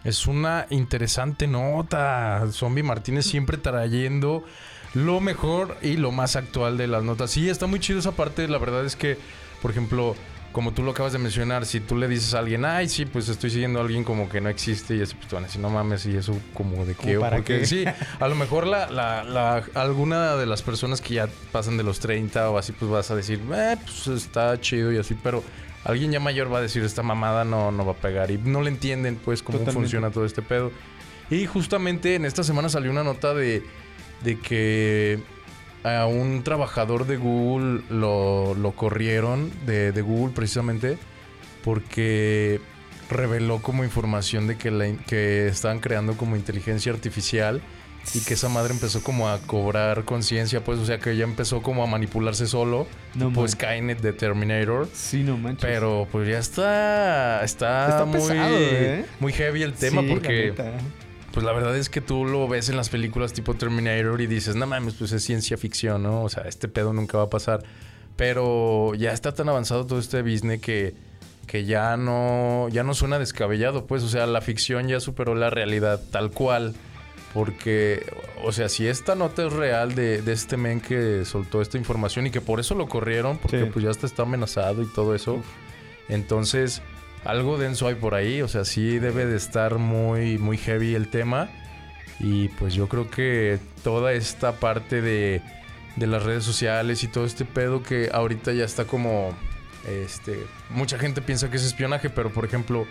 Es 0.06 0.26
una 0.26 0.68
interesante 0.70 1.48
nota. 1.48 2.42
Zombie 2.52 2.82
Martínez 2.82 3.26
siempre 3.26 3.58
trayendo 3.58 4.46
lo 4.94 5.20
mejor 5.20 5.76
y 5.82 5.98
lo 5.98 6.14
más 6.14 6.38
actual 6.38 6.78
de 6.78 6.88
las 6.88 7.04
notas. 7.04 7.32
Sí, 7.32 7.50
está 7.50 7.68
muy 7.68 7.82
chido 7.82 8.00
esa 8.00 8.14
parte. 8.14 8.48
La 8.48 8.58
verdad 8.58 8.86
es 8.86 8.96
que, 8.96 9.18
por 9.62 9.72
ejemplo, 9.72 10.16
como 10.58 10.72
tú 10.74 10.82
lo 10.82 10.90
acabas 10.90 11.14
de 11.14 11.20
mencionar, 11.20 11.68
si 11.68 11.80
tú 11.80 11.96
le 11.96 12.08
dices 12.08 12.34
a 12.34 12.40
alguien, 12.40 12.66
ay, 12.66 12.90
sí, 12.90 13.06
pues 13.06 13.30
estoy 13.30 13.52
siguiendo 13.52 13.78
a 13.78 13.84
alguien 13.84 14.04
como 14.04 14.28
que 14.28 14.42
no 14.42 14.50
existe, 14.50 14.96
y 14.96 15.02
así, 15.04 15.14
pues 15.14 15.28
te 15.28 15.36
van 15.36 15.44
a 15.44 15.48
decir, 15.48 15.62
no 15.62 15.70
mames, 15.70 16.04
y 16.08 16.18
eso 16.18 16.36
como 16.56 16.84
de 16.84 16.96
qué. 16.96 17.14
¿Cómo 17.14 17.18
o 17.20 17.22
para 17.22 17.36
porque 17.36 17.60
qué? 17.60 17.66
sí, 17.68 17.86
a 18.20 18.28
lo 18.28 18.34
mejor 18.34 18.66
la, 18.66 18.90
la, 18.90 19.24
la- 19.24 19.64
alguna 19.76 20.36
de 20.36 20.48
las 20.48 20.64
personas 20.64 21.00
que 21.00 21.14
ya 21.14 21.30
pasan 21.52 21.78
de 21.78 21.84
los 21.84 22.00
30 22.00 22.50
o 22.50 22.58
así, 22.58 22.72
pues 22.72 22.90
vas 22.90 23.12
a 23.12 23.16
decir, 23.16 23.40
eh, 23.54 23.76
pues 23.84 24.08
está 24.08 24.60
chido 24.60 24.92
y 24.92 24.98
así, 24.98 25.16
pero. 25.22 25.44
Alguien 25.84 26.12
ya 26.12 26.20
mayor 26.20 26.52
va 26.52 26.58
a 26.58 26.62
decir, 26.62 26.84
esta 26.84 27.02
mamada 27.04 27.46
no, 27.46 27.72
no 27.72 27.86
va 27.86 27.92
a 27.94 27.96
pegar. 27.96 28.30
Y 28.32 28.38
no 28.40 28.62
le 28.62 28.70
entienden, 28.70 29.16
pues, 29.16 29.42
cómo 29.44 29.60
Totalmente. 29.60 29.84
funciona 29.84 30.10
todo 30.12 30.26
este 30.26 30.42
pedo. 30.42 30.72
Y 31.30 31.46
justamente 31.46 32.16
en 32.16 32.26
esta 32.26 32.44
semana 32.44 32.68
salió 32.68 32.92
una 32.92 33.06
nota 33.06 33.34
de, 33.34 33.64
de 34.22 34.38
que 34.40 35.20
a 35.96 36.06
un 36.06 36.44
trabajador 36.44 37.06
de 37.08 37.18
Google 37.18 37.82
lo, 37.90 38.54
lo 38.56 38.72
corrieron 38.74 39.52
de, 39.66 39.92
de 39.92 40.02
Google 40.02 40.34
precisamente 40.36 40.98
porque 41.64 42.60
reveló 43.10 43.62
como 43.62 43.84
información 43.84 44.48
de 44.48 44.58
que, 44.58 44.72
la 44.72 44.86
que 45.08 45.48
estaban 45.48 45.80
creando 45.80 46.18
como 46.18 46.36
inteligencia 46.36 46.92
artificial 46.92 47.62
y 48.14 48.22
que 48.22 48.36
esa 48.36 48.48
madre 48.48 48.74
empezó 48.74 49.04
como 49.04 49.28
a 49.28 49.38
cobrar 49.40 50.06
conciencia, 50.06 50.64
pues, 50.64 50.80
o 50.80 50.86
sea, 50.86 50.98
que 51.00 51.18
ya 51.18 51.26
empezó 51.26 51.62
como 51.62 51.84
a 51.84 51.88
manipularse 51.88 52.48
solo, 52.48 52.88
No 53.16 53.30
man- 53.32 53.50
Skynet 53.50 54.00
de 54.00 54.14
Terminator. 54.14 54.88
Sí, 54.94 55.24
no 55.24 55.38
manches. 55.38 55.66
Pero 55.70 56.08
pues 56.10 56.28
ya 56.30 56.40
está, 56.40 57.44
está, 57.44 57.90
Está 57.90 58.06
muy, 58.06 58.20
pesado, 58.22 58.56
¿eh? 58.58 59.06
muy 59.20 59.34
heavy 59.34 59.62
el 59.64 59.74
tema 59.74 60.02
Sí, 60.04 60.08
porque. 60.10 60.54
Pues 61.38 61.46
la 61.46 61.54
verdad 61.54 61.78
es 61.78 61.88
que 61.92 62.02
tú 62.02 62.26
lo 62.26 62.48
ves 62.48 62.68
en 62.70 62.78
las 62.78 62.90
películas 62.90 63.32
tipo 63.32 63.54
Terminator 63.54 64.20
y 64.22 64.26
dices, 64.26 64.56
no 64.56 64.66
mames, 64.66 64.96
pues 64.96 65.12
es 65.12 65.24
ciencia 65.24 65.56
ficción, 65.56 66.02
¿no? 66.02 66.24
O 66.24 66.30
sea, 66.30 66.46
este 66.46 66.68
pedo 66.68 66.94
nunca 66.94 67.20
va 67.20 67.26
a 67.26 67.30
pasar. 67.30 67.62
Pero 68.16 68.96
ya 68.96 69.12
está 69.12 69.36
tan 69.36 69.48
avanzado 69.48 69.86
todo 69.86 70.00
este 70.00 70.24
business 70.24 70.60
que, 70.62 70.96
que 71.46 71.66
ya 71.66 71.96
no, 71.96 72.70
ya 72.70 72.82
no 72.82 72.96
suena 72.96 73.20
descabellado, 73.20 73.86
pues, 73.86 74.02
o 74.02 74.08
sea, 74.10 74.26
la 74.26 74.42
ficción 74.42 74.88
ya 74.88 75.00
superó 75.00 75.36
la 75.36 75.52
realidad 75.52 76.02
tal 76.12 76.32
cual. 76.32 76.74
Porque, 77.36 78.04
o 78.44 78.52
sea, 78.52 78.68
si 78.68 78.88
esta 78.88 79.14
nota 79.14 79.46
es 79.46 79.54
real 79.54 79.94
de, 79.94 80.24
de 80.24 80.34
este 80.34 80.58
men 80.58 80.82
que 80.82 81.24
soltó 81.24 81.62
esta 81.62 81.78
información 81.78 82.26
y 82.26 82.32
que 82.32 82.42
por 82.42 82.60
eso 82.60 82.74
lo 82.74 82.90
corrieron, 82.90 83.38
porque 83.38 83.66
Sí. 83.66 83.70
pues 83.72 83.86
ya 83.86 83.92
hasta 83.92 84.08
está 84.08 84.24
amenazado 84.24 84.82
y 84.82 84.88
todo 84.88 85.14
eso. 85.14 85.44
Entonces, 86.10 86.82
algo 87.28 87.58
denso 87.58 87.88
hay 87.88 87.96
por 87.96 88.16
ahí. 88.16 88.42
O 88.42 88.48
sea, 88.48 88.66
sí 88.66 89.00
debe 89.00 89.26
de 89.26 89.38
estar 89.38 89.78
muy, 89.78 90.38
muy 90.38 90.58
heavy 90.58 90.96
el 90.96 91.10
tema. 91.10 91.50
Y 92.20 92.48
pues 92.50 92.74
yo 92.74 92.88
creo 92.88 93.10
que 93.10 93.60
toda 93.84 94.14
esta 94.14 94.54
parte 94.54 95.02
de, 95.02 95.42
de 95.96 96.08
las 96.08 96.24
redes 96.24 96.44
sociales 96.44 97.04
y 97.04 97.08
todo 97.08 97.26
este 97.26 97.46
pedo 97.46 97.84
que 97.84 98.10
ahorita 98.12 98.54
ya 98.54 98.66
está 98.66 98.86
como... 98.86 99.36
Este, 99.88 100.40
mucha 100.70 100.98
gente 100.98 101.22
piensa 101.22 101.50
que 101.50 101.58
es 101.58 101.64
espionaje, 101.64 102.10
pero 102.10 102.32
por 102.32 102.44
ejemplo, 102.46 102.86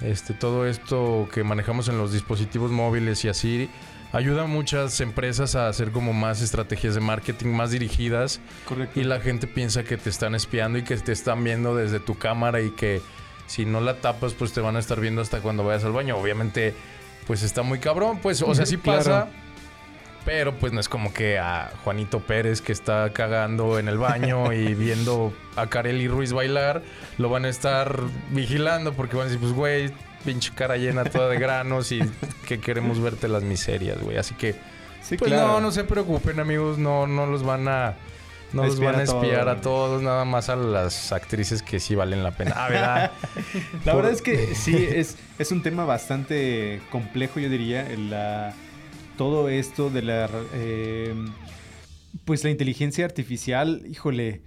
Este, 0.00 0.32
todo 0.32 0.66
esto 0.66 1.28
que 1.32 1.44
manejamos 1.44 1.88
en 1.88 1.98
los 1.98 2.12
dispositivos 2.12 2.70
móviles 2.70 3.22
y 3.24 3.28
así 3.28 3.68
ayuda 4.12 4.42
a 4.44 4.46
muchas 4.46 4.98
empresas 5.00 5.54
a 5.56 5.68
hacer 5.68 5.90
como 5.90 6.12
más 6.14 6.40
estrategias 6.40 6.94
de 6.94 7.00
marketing 7.00 7.48
más 7.48 7.70
dirigidas 7.70 8.40
Correcto. 8.66 8.98
y 8.98 9.04
la 9.04 9.20
gente 9.20 9.46
piensa 9.46 9.84
que 9.84 9.98
te 9.98 10.08
están 10.08 10.34
espiando 10.34 10.78
y 10.78 10.84
que 10.84 10.96
te 10.96 11.12
están 11.12 11.44
viendo 11.44 11.76
desde 11.76 12.00
tu 12.00 12.14
cámara 12.16 12.60
y 12.62 12.70
que 12.70 13.02
si 13.50 13.64
no 13.64 13.80
la 13.80 13.96
tapas 14.00 14.34
pues 14.34 14.52
te 14.52 14.60
van 14.60 14.76
a 14.76 14.78
estar 14.78 15.00
viendo 15.00 15.20
hasta 15.22 15.40
cuando 15.40 15.64
vayas 15.64 15.82
al 15.84 15.92
baño. 15.92 16.16
Obviamente 16.16 16.72
pues 17.26 17.42
está 17.42 17.62
muy 17.62 17.78
cabrón, 17.80 18.18
pues 18.22 18.40
o 18.42 18.54
sea, 18.54 18.64
sí 18.66 18.76
Claro. 18.76 18.98
pasa. 18.98 19.28
Pero 20.24 20.54
pues 20.54 20.72
no 20.72 20.80
es 20.80 20.88
como 20.88 21.12
que 21.14 21.38
a 21.38 21.70
Juanito 21.82 22.20
Pérez 22.20 22.60
que 22.60 22.72
está 22.72 23.10
cagando 23.12 23.78
en 23.78 23.88
el 23.88 23.96
baño 23.98 24.52
y 24.52 24.74
viendo 24.74 25.32
a 25.56 25.66
Kareli 25.68 26.08
Ruiz 26.08 26.32
bailar, 26.32 26.82
lo 27.18 27.30
van 27.30 27.46
a 27.46 27.48
estar 27.48 27.98
vigilando 28.30 28.92
porque 28.92 29.16
van 29.16 29.22
a 29.22 29.30
decir, 29.30 29.40
pues 29.40 29.52
güey, 29.54 29.90
pinche 30.24 30.52
cara 30.54 30.76
llena 30.76 31.04
toda 31.04 31.28
de 31.28 31.38
granos 31.38 31.90
y 31.90 32.00
que 32.46 32.60
queremos 32.60 33.00
verte 33.00 33.28
las 33.28 33.42
miserias, 33.42 33.98
güey. 34.00 34.18
Así 34.18 34.34
que 34.34 34.54
Sí, 35.02 35.16
pues 35.16 35.32
claro. 35.32 35.48
no, 35.54 35.60
no 35.62 35.72
se 35.72 35.82
preocupen, 35.84 36.38
amigos, 36.38 36.76
no, 36.78 37.06
no 37.06 37.24
los 37.26 37.42
van 37.42 37.66
a. 37.68 37.94
No 38.52 38.64
los 38.64 38.80
van 38.80 38.96
a 38.96 39.02
espiar 39.04 39.48
a 39.48 39.60
todos, 39.60 40.02
nada 40.02 40.24
más 40.24 40.48
a 40.48 40.56
las 40.56 41.12
actrices 41.12 41.62
que 41.62 41.78
sí 41.78 41.94
valen 41.94 42.22
la 42.24 42.32
pena. 42.32 42.54
Ah, 42.56 42.68
¿verdad? 42.68 43.10
La 43.84 43.92
Por- 43.92 44.02
verdad 44.02 44.12
es 44.12 44.22
que 44.22 44.54
sí, 44.54 44.74
es, 44.76 45.16
es 45.38 45.52
un 45.52 45.62
tema 45.62 45.84
bastante 45.84 46.80
complejo, 46.90 47.38
yo 47.40 47.48
diría. 47.48 47.86
la- 47.96 48.52
todo 49.16 49.48
esto 49.50 49.90
de 49.90 50.02
la. 50.02 50.30
eh, 50.54 51.14
pues 52.24 52.42
la 52.42 52.50
inteligencia 52.50 53.04
artificial, 53.04 53.82
híjole, 53.88 54.40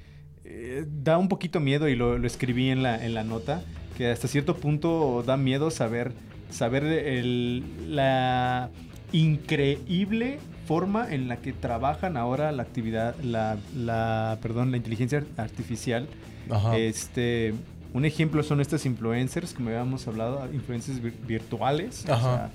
eh, 0.45 0.85
da 0.87 1.17
un 1.19 1.29
poquito 1.29 1.59
miedo 1.59 1.87
y 1.87 1.95
lo, 1.95 2.17
lo 2.17 2.25
escribí 2.27 2.69
en 2.71 2.81
la, 2.83 3.03
en 3.05 3.13
la 3.13 3.23
nota, 3.23 3.61
que 3.97 4.09
hasta 4.09 4.27
cierto 4.27 4.55
punto 4.57 5.23
da 5.25 5.37
miedo 5.37 5.69
saber, 5.71 6.11
saber 6.49 6.83
el- 6.85 7.63
la 7.95 8.69
increíble 9.11 10.39
forma 10.67 11.13
en 11.13 11.27
la 11.27 11.37
que 11.37 11.53
trabajan 11.53 12.17
ahora 12.17 12.51
la 12.51 12.63
actividad, 12.63 13.15
la, 13.23 13.57
la, 13.75 14.37
perdón, 14.41 14.71
la 14.71 14.77
inteligencia 14.77 15.23
artificial. 15.37 16.07
Ajá. 16.49 16.77
Este, 16.77 17.53
un 17.93 18.05
ejemplo 18.05 18.43
son 18.43 18.61
estas 18.61 18.85
influencers, 18.85 19.53
como 19.53 19.69
habíamos 19.69 20.07
hablado, 20.07 20.47
influencers 20.53 21.01
vir- 21.01 21.13
virtuales, 21.27 22.03
o 22.03 22.07
sea, 22.19 22.49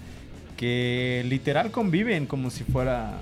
que 0.56 1.24
literal 1.28 1.70
conviven 1.70 2.26
como 2.26 2.50
si 2.50 2.64
fuera 2.64 3.12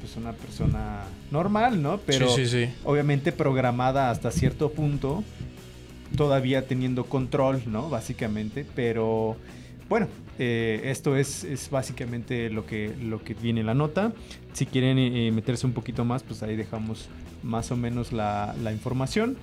pues, 0.00 0.16
una 0.16 0.32
persona 0.32 1.04
normal, 1.30 1.80
¿no? 1.80 1.98
Pero 1.98 2.28
sí, 2.28 2.46
sí, 2.46 2.66
sí. 2.66 2.72
obviamente 2.84 3.32
programada 3.32 4.10
hasta 4.10 4.30
cierto 4.30 4.70
punto, 4.72 5.24
todavía 6.16 6.66
teniendo 6.66 7.04
control, 7.04 7.62
¿no? 7.66 7.88
Básicamente, 7.88 8.66
pero 8.74 9.36
bueno, 9.92 10.08
eh, 10.38 10.80
esto 10.84 11.16
es, 11.18 11.44
es 11.44 11.68
básicamente 11.68 12.48
lo 12.48 12.64
que, 12.64 12.94
lo 13.02 13.22
que 13.22 13.34
viene 13.34 13.60
en 13.60 13.66
la 13.66 13.74
nota. 13.74 14.14
Si 14.54 14.64
quieren 14.64 14.96
eh, 14.98 15.30
meterse 15.32 15.66
un 15.66 15.74
poquito 15.74 16.02
más, 16.06 16.22
pues 16.22 16.42
ahí 16.42 16.56
dejamos 16.56 17.10
más 17.42 17.70
o 17.72 17.76
menos 17.76 18.10
la, 18.10 18.54
la 18.62 18.72
información. 18.72 19.36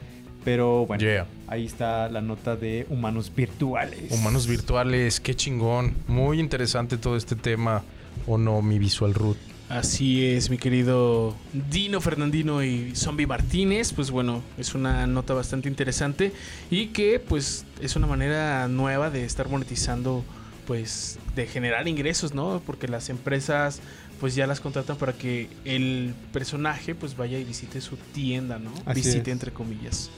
Pero 0.44 0.88
bueno, 0.88 1.03
Yeah. 1.03 1.27
ahí 1.46 1.68
está 1.68 2.10
la 2.10 2.22
nota 2.22 2.56
de 2.56 2.88
humanos 2.89 3.32
virtuales. 3.36 4.12
Humanos 4.12 4.48
virtuales, 4.48 5.20
qué 5.20 5.36
chingón. 5.36 5.94
Muy 6.08 6.39
interesante 6.39 6.98
todo 6.98 7.15
este 7.15 7.36
tema. 7.36 7.84
¿O 8.25 8.39
no, 8.39 8.63
mi 8.63 8.79
visual 8.79 9.13
root? 9.13 9.38
Así 9.70 10.25
es, 10.25 10.50
mi 10.50 10.58
querido 10.58 11.36
Dino 11.70 12.01
Fernandino 12.01 12.63
y 12.63 12.96
Zombie 12.96 13.27
Martínez. 13.27 13.94
Pues 13.94 14.10
bueno, 14.10 14.41
es 14.58 14.74
una 14.74 15.06
nota 15.06 15.36
bastante 15.36 15.70
interesante 15.70 16.32
y 16.72 16.88
que 16.88 17.20
pues 17.20 17.65
es 17.79 17.96
una 17.96 18.08
manera 18.08 18.68
nueva 18.68 19.12
de 19.12 19.25
estar 19.25 19.48
monetizando, 19.48 20.24
pues 20.69 21.17
de 21.35 21.47
generar 21.47 21.88
ingresos, 21.88 22.35
¿no? 22.35 22.61
Porque 22.63 22.88
las 22.88 23.09
empresas 23.09 23.81
pues 24.19 24.35
ya 24.35 24.45
las 24.45 24.59
contratan 24.59 24.97
para 24.97 25.13
que 25.13 25.49
el 25.65 26.13
personaje 26.31 26.93
pues 26.93 27.17
vaya 27.17 27.39
y 27.39 27.43
visite 27.43 27.81
su 27.81 27.97
tienda, 27.97 28.59
¿no? 28.59 28.71
Así 28.85 29.01
visite 29.01 29.31
es. 29.31 29.33
entre 29.33 29.51
comillas. 29.51 30.11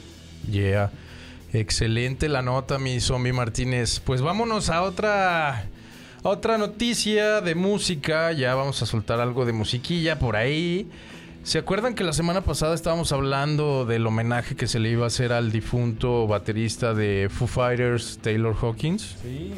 Yeah. 0.51 0.91
Excelente 1.53 2.27
la 2.27 2.41
nota, 2.41 2.79
mi 2.79 2.99
zombie 2.99 3.31
Martínez. 3.31 4.01
Pues 4.01 4.21
vámonos 4.21 4.69
a 4.69 4.81
otra. 4.81 5.51
a 5.51 5.67
otra 6.23 6.57
noticia 6.57 7.39
de 7.39 7.55
música. 7.55 8.33
Ya 8.33 8.53
vamos 8.53 8.81
a 8.81 8.85
soltar 8.85 9.21
algo 9.21 9.45
de 9.45 9.53
musiquilla 9.53 10.19
por 10.19 10.35
ahí. 10.35 10.85
¿Se 11.43 11.59
acuerdan 11.59 11.95
que 11.95 12.03
la 12.03 12.11
semana 12.11 12.41
pasada 12.41 12.75
estábamos 12.75 13.13
hablando 13.13 13.85
del 13.85 14.05
homenaje 14.05 14.57
que 14.57 14.67
se 14.67 14.79
le 14.79 14.89
iba 14.89 15.05
a 15.05 15.07
hacer 15.07 15.31
al 15.31 15.49
difunto 15.49 16.27
baterista 16.27 16.93
de 16.93 17.29
Foo 17.31 17.47
Fighters, 17.47 18.19
Taylor 18.21 18.53
Hawkins? 18.61 19.15
Sí. 19.21 19.53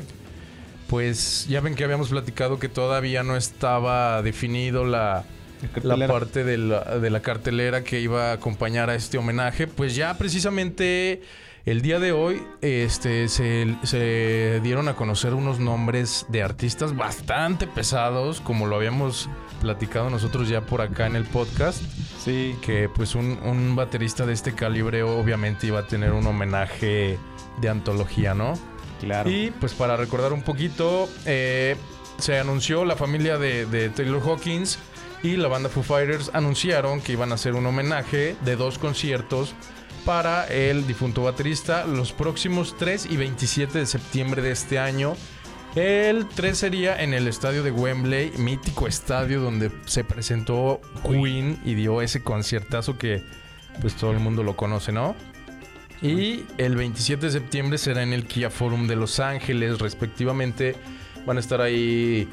Pues 0.93 1.47
ya 1.49 1.59
ven 1.59 1.73
que 1.73 1.83
habíamos 1.83 2.09
platicado 2.09 2.59
que 2.59 2.69
todavía 2.69 3.23
no 3.23 3.35
estaba 3.35 4.21
definido 4.21 4.85
la, 4.85 5.23
la 5.81 6.07
parte 6.07 6.43
de 6.43 6.59
la, 6.59 6.99
de 6.99 7.09
la 7.09 7.19
cartelera 7.23 7.83
que 7.83 7.99
iba 7.99 8.29
a 8.29 8.33
acompañar 8.33 8.91
a 8.91 8.93
este 8.93 9.17
homenaje. 9.17 9.65
Pues 9.65 9.95
ya 9.95 10.15
precisamente 10.19 11.23
el 11.65 11.81
día 11.81 11.99
de 11.99 12.11
hoy 12.11 12.43
este, 12.61 13.27
se, 13.27 13.75
se 13.81 14.59
dieron 14.61 14.87
a 14.87 14.95
conocer 14.95 15.33
unos 15.33 15.59
nombres 15.59 16.27
de 16.29 16.43
artistas 16.43 16.95
bastante 16.95 17.65
pesados, 17.65 18.39
como 18.39 18.67
lo 18.67 18.75
habíamos 18.75 19.27
platicado 19.61 20.11
nosotros 20.11 20.47
ya 20.47 20.61
por 20.61 20.81
acá 20.81 21.07
en 21.07 21.15
el 21.15 21.25
podcast. 21.25 21.81
Sí. 22.23 22.55
Que 22.61 22.87
pues 22.87 23.15
un, 23.15 23.39
un 23.43 23.75
baterista 23.75 24.27
de 24.27 24.33
este 24.33 24.53
calibre 24.53 25.01
obviamente 25.01 25.65
iba 25.65 25.79
a 25.79 25.87
tener 25.87 26.11
un 26.11 26.27
homenaje 26.27 27.17
de 27.59 27.69
antología, 27.69 28.35
¿no? 28.35 28.53
Y 29.27 29.51
pues 29.51 29.73
para 29.73 29.97
recordar 29.97 30.33
un 30.33 30.41
poquito, 30.41 31.09
eh, 31.25 31.75
se 32.17 32.39
anunció 32.39 32.85
la 32.85 32.95
familia 32.95 33.37
de, 33.37 33.65
de 33.65 33.89
Taylor 33.89 34.21
Hawkins 34.21 34.79
y 35.23 35.37
la 35.37 35.47
banda 35.47 35.69
Foo 35.69 35.83
Fighters 35.83 36.31
anunciaron 36.33 37.01
que 37.01 37.13
iban 37.13 37.31
a 37.31 37.35
hacer 37.35 37.55
un 37.55 37.65
homenaje 37.65 38.35
de 38.43 38.55
dos 38.55 38.77
conciertos 38.77 39.55
para 40.05 40.45
el 40.47 40.85
difunto 40.85 41.23
baterista 41.23 41.85
los 41.85 42.11
próximos 42.11 42.75
3 42.77 43.07
y 43.09 43.17
27 43.17 43.79
de 43.79 43.85
septiembre 43.85 44.41
de 44.41 44.51
este 44.51 44.79
año. 44.79 45.15
El 45.75 46.27
3 46.27 46.57
sería 46.57 47.01
en 47.01 47.13
el 47.13 47.27
estadio 47.27 47.63
de 47.63 47.71
Wembley, 47.71 48.31
mítico 48.37 48.85
estadio 48.85 49.41
donde 49.41 49.71
se 49.85 50.03
presentó 50.03 50.81
Queen 51.03 51.59
y 51.63 51.73
dio 51.73 52.01
ese 52.01 52.21
conciertazo 52.21 52.97
que 52.97 53.23
pues 53.81 53.95
todo 53.95 54.11
el 54.11 54.19
mundo 54.19 54.43
lo 54.43 54.55
conoce, 54.55 54.91
¿no? 54.91 55.15
Y 56.03 56.45
el 56.57 56.75
27 56.75 57.27
de 57.27 57.31
septiembre 57.31 57.77
será 57.77 58.03
en 58.03 58.13
el 58.13 58.25
Kia 58.25 58.49
Forum 58.49 58.87
de 58.87 58.95
Los 58.95 59.19
Ángeles, 59.19 59.79
respectivamente. 59.79 60.75
Van 61.25 61.37
a 61.37 61.39
estar 61.39 61.61
ahí 61.61 62.27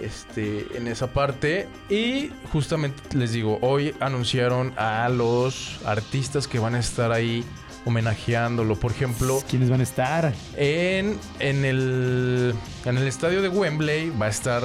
este, 0.00 0.66
en 0.76 0.86
esa 0.86 1.08
parte. 1.12 1.66
Y 1.90 2.30
justamente 2.52 3.02
les 3.16 3.32
digo, 3.32 3.58
hoy 3.62 3.94
anunciaron 4.00 4.72
a 4.76 5.08
los 5.08 5.80
artistas 5.84 6.46
que 6.46 6.58
van 6.60 6.74
a 6.76 6.78
estar 6.78 7.10
ahí 7.12 7.44
homenajeándolo. 7.84 8.76
Por 8.76 8.90
ejemplo, 8.92 9.42
¿Quiénes 9.48 9.70
van 9.70 9.80
a 9.80 9.84
estar? 9.84 10.32
en, 10.56 11.18
en, 11.40 11.64
el, 11.64 12.54
en 12.84 12.98
el 12.98 13.06
estadio 13.06 13.42
de 13.42 13.48
Wembley 13.48 14.10
va 14.10 14.26
a 14.26 14.30
estar 14.30 14.62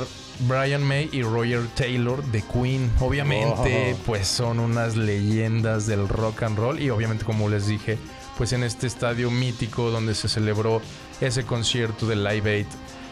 Brian 0.47 0.83
May 0.83 1.07
y 1.11 1.21
Roger 1.21 1.61
Taylor 1.75 2.23
de 2.25 2.41
Queen. 2.43 2.91
Obviamente, 2.99 3.93
Oh. 3.95 3.97
pues 4.05 4.27
son 4.27 4.59
unas 4.59 4.95
leyendas 4.97 5.85
del 5.87 6.07
rock 6.07 6.43
and 6.43 6.57
roll. 6.57 6.79
Y 6.79 6.89
obviamente, 6.89 7.23
como 7.25 7.47
les 7.47 7.67
dije, 7.67 7.97
pues 8.41 8.53
en 8.53 8.63
este 8.63 8.87
estadio 8.87 9.29
mítico 9.29 9.91
donde 9.91 10.15
se 10.15 10.27
celebró 10.27 10.81
ese 11.19 11.43
concierto 11.43 12.07
de 12.07 12.15
Live 12.15 12.51
Aid, 12.51 12.65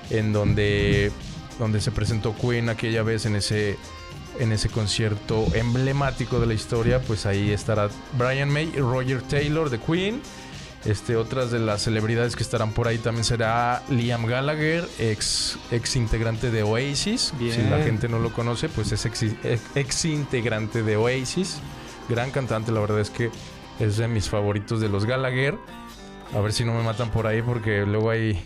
en 0.10 0.34
donde, 0.34 1.12
donde 1.60 1.82
se 1.82 1.92
presentó 1.92 2.36
Queen 2.36 2.68
aquella 2.68 3.04
vez 3.04 3.28
en 3.28 3.36
ese, 3.36 3.78
en 4.40 4.52
ese 4.52 4.70
concierto 4.70 5.46
emblemático 5.54 6.40
de 6.40 6.48
la 6.48 6.56
historia, 6.56 7.00
pues 7.00 7.28
ahí 7.28 7.52
estará 7.52 7.90
Brian 8.18 8.50
May 8.50 8.74
y 8.76 8.80
Roger 8.80 9.22
Taylor 9.22 9.70
de 9.70 9.80
Queen. 9.80 10.20
Este, 10.84 11.16
otras 11.16 11.52
de 11.52 11.60
las 11.60 11.84
celebridades 11.84 12.36
que 12.36 12.42
estarán 12.42 12.72
por 12.72 12.88
ahí 12.88 12.98
también 12.98 13.24
será 13.24 13.84
Liam 13.88 14.26
Gallagher, 14.26 14.90
ex, 14.98 15.60
ex 15.70 15.96
integrante 15.96 16.50
de 16.50 16.64
Oasis. 16.64 17.36
Bien. 17.38 17.54
Si 17.54 17.62
la 17.70 17.84
gente 17.84 18.10
no 18.10 18.18
lo 18.18 18.34
conoce, 18.34 18.68
pues 18.68 18.92
es 18.94 19.06
ex, 19.06 19.26
ex 19.76 20.06
integrante 20.06 20.82
de 20.82 20.98
Oasis. 20.98 21.60
Gran 22.10 22.32
cantante, 22.32 22.72
la 22.72 22.80
verdad 22.80 23.00
es 23.00 23.12
que 23.12 23.30
es 23.80 23.98
de 23.98 24.08
mis 24.08 24.30
favoritos 24.30 24.82
de 24.82 24.90
los 24.90 25.06
Gallagher. 25.06 25.56
A 26.36 26.40
ver 26.42 26.54
si 26.54 26.64
no 26.66 26.74
me 26.74 26.84
matan 26.84 27.10
por 27.12 27.26
ahí 27.28 27.42
porque 27.42 27.86
luego 27.86 28.10
hay, 28.12 28.40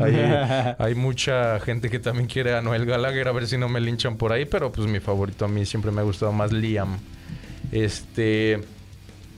hay, 0.00 0.14
hay 0.78 0.94
mucha 0.94 1.60
gente 1.60 1.88
que 1.90 1.98
también 1.98 2.26
quiere 2.26 2.54
a 2.56 2.62
Noel 2.62 2.84
Gallagher. 2.86 3.28
A 3.28 3.32
ver 3.32 3.46
si 3.46 3.56
no 3.58 3.68
me 3.68 3.80
linchan 3.80 4.16
por 4.16 4.32
ahí. 4.32 4.44
Pero 4.44 4.72
pues 4.72 4.88
mi 4.88 5.00
favorito 5.00 5.44
a 5.44 5.48
mí 5.48 5.64
siempre 5.66 5.90
me 5.90 6.00
ha 6.00 6.04
gustado 6.04 6.32
más 6.32 6.52
Liam. 6.52 6.98
Este... 7.72 8.60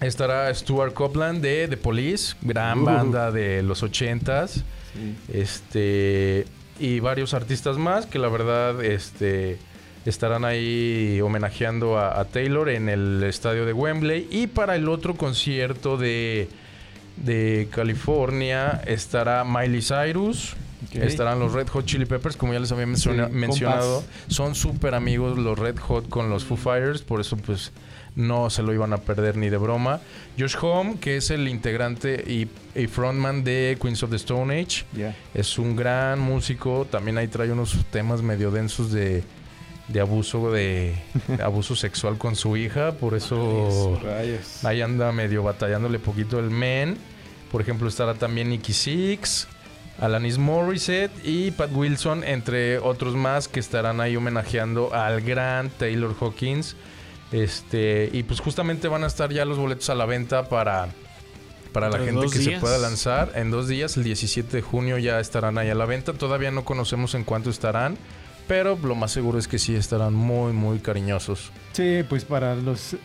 Estará 0.01 0.55
Stuart 0.55 0.95
Copeland 0.95 1.43
de 1.43 1.69
The 1.69 1.77
Police, 1.77 2.35
gran 2.41 2.79
Uh. 2.81 2.85
banda 2.87 3.31
de 3.31 3.63
los 3.63 3.83
ochentas. 3.83 4.65
Sí. 4.95 5.15
Este. 5.31 6.47
Y 6.79 7.01
varios 7.01 7.35
artistas 7.35 7.77
más 7.77 8.07
que 8.07 8.19
la 8.19 8.29
verdad. 8.29 8.83
Este. 8.83 9.59
Estarán 10.07 10.45
ahí 10.45 11.21
homenajeando 11.23 11.99
a, 11.99 12.19
a 12.21 12.25
Taylor 12.25 12.69
en 12.71 12.89
el 12.89 13.23
estadio 13.23 13.67
de 13.67 13.73
Wembley. 13.73 14.27
Y 14.31 14.47
para 14.47 14.75
el 14.77 14.89
otro 14.89 15.15
concierto 15.15 15.97
de. 15.97 16.49
de 17.17 17.69
California 17.71 18.81
estará 18.87 19.45
Miley 19.45 19.83
Cyrus. 19.83 20.55
Estarán 20.93 21.39
los 21.39 21.53
Red 21.53 21.69
Hot 21.69 21.85
Chili 21.85 22.07
Peppers, 22.07 22.37
como 22.39 22.55
ya 22.55 22.59
les 22.61 22.73
había 22.73 22.87
menciona- 22.87 23.27
Sí, 23.29 23.33
mencionado. 23.35 23.97
compas. 24.01 24.35
Son 24.35 24.55
súper 24.55 24.95
amigos 24.95 25.37
los 25.39 25.59
Red 25.59 25.77
Hot 25.79 26.09
con 26.09 26.31
los 26.31 26.45
Foo 26.45 26.57
Fighters, 26.57 27.03
por 27.03 27.21
eso 27.21 27.37
pues 27.37 27.71
no 28.17 28.49
se 28.49 28.63
lo 28.63 28.73
iban 28.73 28.95
a 28.95 28.97
perder 28.97 29.37
ni 29.37 29.51
de 29.51 29.59
broma. 29.59 30.01
Josh 30.39 30.57
Home, 30.63 30.97
que 30.99 31.19
es 31.19 31.31
el 31.31 31.47
integrante 31.49 32.25
y, 32.27 32.49
y 32.75 32.87
frontman 32.87 33.45
de 33.45 33.77
Queens 33.81 34.03
of 34.03 34.11
the 34.11 34.17
Stone 34.17 34.59
Age, 34.59 34.85
es 35.35 35.59
un 35.59 35.77
gran 35.77 36.19
músico. 36.19 36.87
También 36.91 37.19
ahí 37.19 37.29
trae 37.29 37.53
unos 37.53 37.77
temas 37.93 38.23
medio 38.23 38.51
densos 38.51 38.91
de, 38.91 39.23
de 39.93 40.01
abuso 40.01 40.53
de, 40.53 40.95
de 41.27 41.43
abuso 41.43 41.75
sexual 41.77 42.17
con 42.19 42.37
su 42.37 42.57
hija, 42.57 42.93
por 42.93 43.15
eso 43.15 43.99
Rayos. 44.03 44.65
ahí 44.65 44.81
anda 44.83 45.11
medio 45.13 45.43
batallándole 45.43 45.99
poquito 45.99 46.39
el 46.39 46.51
men. 46.51 46.97
Por 47.51 47.61
ejemplo, 47.61 47.89
estará 47.89 48.15
también 48.15 48.49
Nicky 48.49 48.73
Six, 48.73 49.49
Alanis 49.99 50.39
Morissette 50.39 51.13
y 51.25 51.51
Pat 51.51 51.71
Wilson, 51.73 52.23
entre 52.23 52.79
otros 52.79 53.17
más 53.17 53.49
que 53.49 53.59
estarán 53.59 54.01
ahí 54.01 54.15
homenajeando 54.17 54.95
al 54.95 55.21
gran 55.21 55.71
Taylor 55.71 56.15
Hawkins. 56.21 56.77
Este, 57.33 58.09
y 58.13 58.23
pues 58.23 58.41
justamente 58.41 58.89
van 58.89 59.05
a 59.05 59.07
estar 59.07 59.33
ya 59.33 59.45
los 59.45 59.59
boletos 59.59 59.89
a 59.91 59.95
la 59.95 60.05
venta 60.05 60.49
para, 60.49 60.89
para 61.73 61.89
la 61.89 61.99
gente 61.99 62.27
que 62.27 62.39
se 62.39 62.59
pueda 62.59 62.79
lanzar. 62.79 63.33
En 63.35 63.51
dos 63.51 63.69
días, 63.69 63.97
el 63.97 64.05
17 64.05 64.57
de 64.57 64.63
junio, 64.63 64.99
ya 64.99 65.19
estarán 65.21 65.59
ahí 65.59 65.71
a 65.71 65.75
la 65.75 65.87
venta. 65.87 66.13
Todavía 66.13 66.51
no 66.51 66.65
conocemos 66.65 67.15
en 67.15 67.25
cuánto 67.25 67.51
estarán, 67.51 67.99
pero 68.51 68.77
lo 68.83 68.97
más 68.97 69.13
seguro 69.13 69.39
es 69.39 69.47
que 69.47 69.61
sí 69.61 69.77
estarán 69.77 70.13
muy, 70.13 70.53
muy 70.53 70.81
cariñosos. 70.81 71.53
Sí, 71.73 72.03
pues 72.09 72.25
para 72.25 72.57
los... 72.57 72.97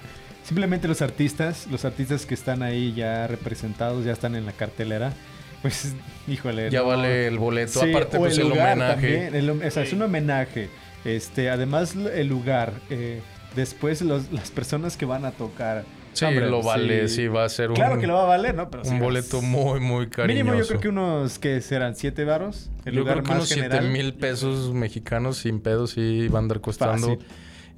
Simplemente 0.43 0.87
los 0.87 1.03
artistas, 1.03 1.67
los 1.69 1.85
artistas 1.85 2.25
que 2.25 2.33
están 2.33 2.63
ahí 2.63 2.93
ya 2.93 3.27
representados, 3.27 4.03
ya 4.05 4.11
están 4.13 4.33
en 4.35 4.47
la 4.47 4.53
cartelera, 4.53 5.13
pues, 5.61 5.93
híjole. 6.27 6.71
Ya 6.71 6.79
no. 6.79 6.87
vale 6.87 7.27
el 7.27 7.37
boleto. 7.37 7.79
Sí, 7.79 7.91
Aparte, 7.91 8.17
pues 8.17 8.37
el, 8.39 8.51
homenaje. 8.51 8.75
también, 8.93 9.35
el 9.35 9.49
hom- 9.51 9.67
o 9.67 9.71
sea, 9.71 9.83
es 9.83 9.93
un 9.93 10.01
homenaje. 10.01 10.69
Este, 11.03 11.49
además 11.51 11.95
el 11.95 12.27
lugar. 12.27 12.73
eh, 12.89 13.21
después 13.55 14.01
los- 14.01 14.31
las 14.31 14.49
personas 14.51 14.97
que 14.97 15.05
van 15.05 15.25
a 15.25 15.31
tocar. 15.31 15.85
Sí, 16.15 16.24
Hombre, 16.24 16.50
lo 16.50 16.63
vale, 16.63 17.10
sí, 17.10 17.27
va 17.27 17.43
a 17.43 17.50
ser 17.50 17.69
un, 17.72 17.75
Claro 17.75 18.00
que 18.00 18.07
lo 18.07 18.13
va 18.13 18.24
a 18.24 18.27
valer, 18.27 18.55
¿no? 18.55 18.69
Pero 18.69 18.84
un 18.84 18.89
sí, 18.89 18.98
boleto 19.00 19.41
muy, 19.41 19.81
muy 19.81 20.07
cariñoso. 20.07 20.45
Mínimo 20.45 20.57
yo 20.57 20.65
creo 20.65 20.79
que 20.79 20.88
unos 20.88 21.39
que 21.39 21.60
serán 21.60 21.95
siete 21.98 22.24
varos. 22.24 22.69
El 22.86 22.93
Yo 22.93 23.00
lugar 23.01 23.15
creo 23.15 23.24
que 23.25 23.29
más 23.31 23.38
unos 23.39 23.50
7 23.50 23.62
general. 23.63 23.89
mil 23.91 24.13
pesos 24.13 24.74
mexicanos 24.74 25.38
sin 25.39 25.60
pedos 25.60 25.91
sí 25.91 26.29
van 26.29 26.36
a 26.36 26.39
andar 26.39 26.62
costando 26.62 27.17
Fácil. 27.17 27.25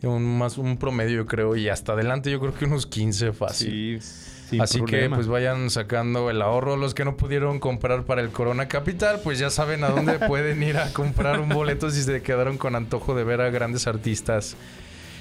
un, 0.03 0.37
más 0.37 0.59
un 0.59 0.77
promedio, 0.77 1.15
yo 1.17 1.25
creo. 1.25 1.55
Y 1.55 1.67
hasta 1.67 1.93
adelante 1.93 2.29
yo 2.29 2.39
creo 2.39 2.53
que 2.53 2.65
unos 2.65 2.85
15 2.85 3.33
fácil. 3.33 3.99
Sí, 4.01 4.07
sin 4.49 4.61
Así 4.61 4.81
que 4.85 5.09
pues 5.09 5.25
vayan 5.27 5.71
sacando 5.71 6.29
el 6.29 6.39
ahorro. 6.43 6.77
Los 6.77 6.93
que 6.93 7.05
no 7.05 7.17
pudieron 7.17 7.59
comprar 7.59 8.03
para 8.03 8.21
el 8.21 8.29
Corona 8.29 8.67
Capital, 8.67 9.19
pues 9.23 9.39
ya 9.39 9.49
saben 9.49 9.83
a 9.83 9.89
dónde 9.89 10.19
pueden 10.27 10.61
ir 10.61 10.77
a 10.77 10.93
comprar 10.93 11.39
un 11.39 11.49
boleto 11.49 11.89
si 11.89 12.03
se 12.03 12.21
quedaron 12.21 12.59
con 12.59 12.75
antojo 12.75 13.15
de 13.15 13.23
ver 13.23 13.41
a 13.41 13.49
grandes 13.49 13.87
artistas. 13.87 14.55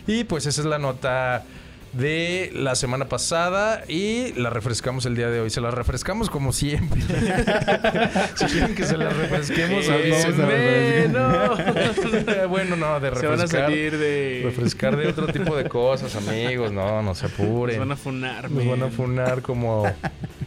Y 0.06 0.24
pues 0.24 0.44
esa 0.44 0.60
es 0.60 0.66
la 0.66 0.78
nota 0.78 1.44
de 1.92 2.50
la 2.54 2.74
semana 2.74 3.08
pasada 3.08 3.82
y 3.88 4.32
la 4.34 4.50
refrescamos 4.50 5.06
el 5.06 5.16
día 5.16 5.28
de 5.30 5.40
hoy. 5.40 5.50
Se 5.50 5.60
la 5.60 5.70
refrescamos 5.70 6.28
como 6.28 6.52
siempre. 6.52 7.00
si 8.34 8.44
quieren 8.46 8.74
que 8.74 8.84
se 8.84 8.96
la 8.96 9.08
refresquemos, 9.10 9.86
Eh, 9.88 11.08
no. 11.10 12.48
bueno, 12.48 12.76
no, 12.76 13.00
de 13.00 13.14
Se 13.16 13.26
van 13.26 13.40
a 13.40 13.42
refrescar. 13.42 13.62
salir 13.62 13.96
de. 13.98 14.42
Refrescar 14.44 14.96
de 14.96 15.08
otro 15.08 15.26
tipo 15.28 15.56
de 15.56 15.68
cosas, 15.68 16.14
amigos. 16.16 16.72
No, 16.72 17.02
no 17.02 17.14
se 17.14 17.26
apuren. 17.26 17.78
Nos 17.78 17.86
van 17.88 17.92
a 17.92 17.96
funar, 17.96 18.50
Nos 18.50 18.66
van 18.66 18.82
a 18.82 18.88
funar 18.88 19.42
como, 19.42 19.84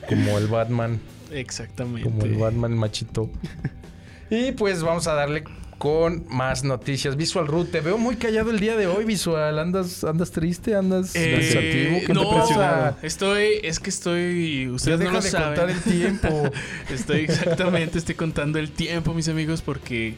como 0.08 0.38
el 0.38 0.48
Batman. 0.48 1.00
Exactamente. 1.32 2.10
Como 2.10 2.24
el 2.24 2.36
Batman 2.36 2.74
machito. 2.78 3.30
Y 4.30 4.52
pues 4.52 4.84
vamos 4.84 5.08
a 5.08 5.14
darle 5.16 5.44
con 5.80 6.26
más 6.30 6.64
noticias. 6.64 7.16
Visual 7.16 7.48
Root, 7.48 7.72
te 7.72 7.80
veo 7.80 7.98
muy 7.98 8.18
callado 8.18 8.52
el 8.52 8.60
día 8.60 8.76
de 8.78 8.86
hoy, 8.86 9.06
Visual. 9.06 9.58
¿Andas, 9.58 10.04
andas 10.04 10.30
triste? 10.30 10.76
¿Andas 10.76 11.16
Eh, 11.16 11.36
pensativo? 11.40 12.00
¿Qué 12.02 12.08
te 12.08 12.14
no, 12.14 12.30
pasa? 12.30 12.98
estoy, 13.02 13.46
es 13.64 13.80
que 13.80 13.90
estoy, 13.90 14.66
Ya 14.66 14.72
ustedes 14.74 15.00
deja 15.00 15.12
no 15.12 15.18
lo 15.18 15.24
de 15.24 15.30
saben. 15.32 15.48
contar 15.48 15.70
el 15.70 15.82
tiempo. 15.82 16.52
Estoy 16.94 17.22
exactamente, 17.22 17.98
estoy 17.98 18.16
contando 18.16 18.60
el 18.60 18.70
tiempo, 18.72 19.14
mis 19.14 19.30
amigos, 19.30 19.62
porque 19.62 20.16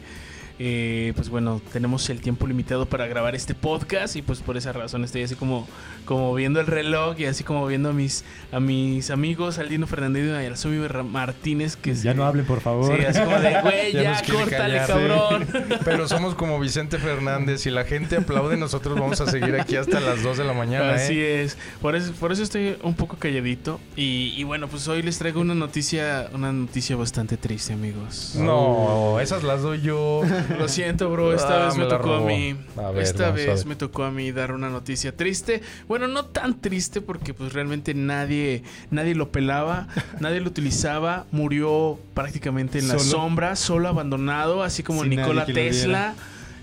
eh, 0.58 1.12
pues 1.16 1.28
bueno, 1.28 1.60
tenemos 1.72 2.08
el 2.10 2.20
tiempo 2.20 2.46
limitado 2.46 2.86
para 2.86 3.06
grabar 3.06 3.34
este 3.34 3.54
podcast 3.54 4.16
y 4.16 4.22
pues 4.22 4.40
por 4.40 4.56
esa 4.56 4.72
razón 4.72 5.04
estoy 5.04 5.22
así 5.22 5.34
como, 5.34 5.66
como 6.04 6.32
viendo 6.34 6.60
el 6.60 6.66
reloj 6.66 7.18
y 7.18 7.24
así 7.26 7.44
como 7.44 7.66
viendo 7.66 7.90
a 7.90 7.92
mis, 7.92 8.24
a 8.52 8.60
mis 8.60 9.10
amigos, 9.10 9.58
Aldino 9.58 9.86
Fernández 9.86 10.24
y 10.26 10.30
a 10.30 10.42
Yasumi 10.48 10.78
Martínez, 11.10 11.76
que 11.76 11.94
Ya 11.94 12.12
se- 12.12 12.14
no 12.14 12.24
hablen, 12.24 12.44
por 12.44 12.60
favor. 12.60 12.96
Sí, 12.96 13.04
así 13.04 13.20
como 13.20 13.38
de, 13.40 13.60
güey, 13.60 13.92
Ya 13.92 14.22
córtale, 14.22 14.78
callar. 14.78 14.86
cabrón. 14.86 15.46
Pero 15.84 16.08
somos 16.08 16.34
como 16.34 16.58
Vicente 16.60 16.98
Fernández. 16.98 17.60
Si 17.62 17.70
la 17.70 17.84
gente 17.84 18.16
aplaude, 18.16 18.56
nosotros 18.56 18.98
vamos 18.98 19.20
a 19.20 19.30
seguir 19.30 19.58
aquí 19.58 19.76
hasta 19.76 20.00
las 20.00 20.22
2 20.22 20.38
de 20.38 20.44
la 20.44 20.52
mañana. 20.52 20.94
Así 20.94 21.18
¿eh? 21.18 21.42
es. 21.42 21.56
Por 21.80 21.96
eso, 21.96 22.12
por 22.12 22.32
eso 22.32 22.42
estoy 22.42 22.76
un 22.82 22.94
poco 22.94 23.16
calladito. 23.16 23.80
Y, 23.96 24.34
y 24.36 24.44
bueno, 24.44 24.68
pues 24.68 24.86
hoy 24.88 25.02
les 25.02 25.18
traigo 25.18 25.40
una 25.40 25.54
noticia, 25.54 26.28
una 26.32 26.52
noticia 26.52 26.96
bastante 26.96 27.36
triste, 27.36 27.72
amigos. 27.72 28.34
No, 28.36 29.18
esas 29.20 29.42
las 29.42 29.62
doy 29.62 29.80
yo. 29.82 30.22
Lo 30.58 30.68
siento, 30.68 31.10
bro. 31.10 31.32
Esta 31.34 31.62
Ah, 31.62 31.66
vez 31.66 31.76
me 31.76 31.84
tocó 31.86 32.14
a 32.14 32.20
mí. 32.20 32.56
A 32.76 32.90
ver, 32.90 33.02
Esta 33.02 33.30
vez 33.30 33.66
me 33.66 33.76
tocó 33.76 34.04
a 34.04 34.10
mí 34.10 34.32
dar 34.32 34.52
una 34.52 34.68
noticia 34.70 35.16
triste. 35.16 35.62
Bueno, 35.88 36.08
no 36.08 36.26
tan 36.26 36.60
triste 36.60 37.00
porque 37.00 37.34
pues 37.34 37.52
realmente 37.52 37.94
nadie, 37.94 38.62
nadie 38.90 39.14
lo 39.14 39.30
pelaba, 39.30 39.88
nadie 40.20 40.40
lo 40.40 40.48
utilizaba. 40.48 41.26
Murió 41.32 41.98
prácticamente 42.14 42.78
en 42.78 42.88
la 42.88 42.98
Solo. 42.98 43.10
sombra, 43.10 43.56
solo 43.56 43.88
abandonado, 43.88 44.62
así 44.62 44.82
como 44.82 45.02
Sin 45.02 45.10
Nikola 45.10 45.46
Tesla. 45.46 46.14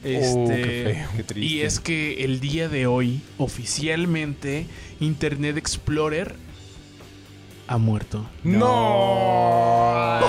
Oh, 0.02 0.08
Este, 0.08 0.62
qué 0.62 0.94
feo. 0.96 1.10
Qué 1.18 1.24
triste. 1.24 1.46
y 1.56 1.62
es 1.62 1.80
que 1.80 2.24
el 2.24 2.40
día 2.40 2.70
de 2.70 2.88
hoy, 2.88 3.22
oficialmente, 3.38 4.66
Internet 5.02 5.58
Explorer 5.58 6.36
ha 7.68 7.78
muerto. 7.78 8.26
¡No! 8.44 10.20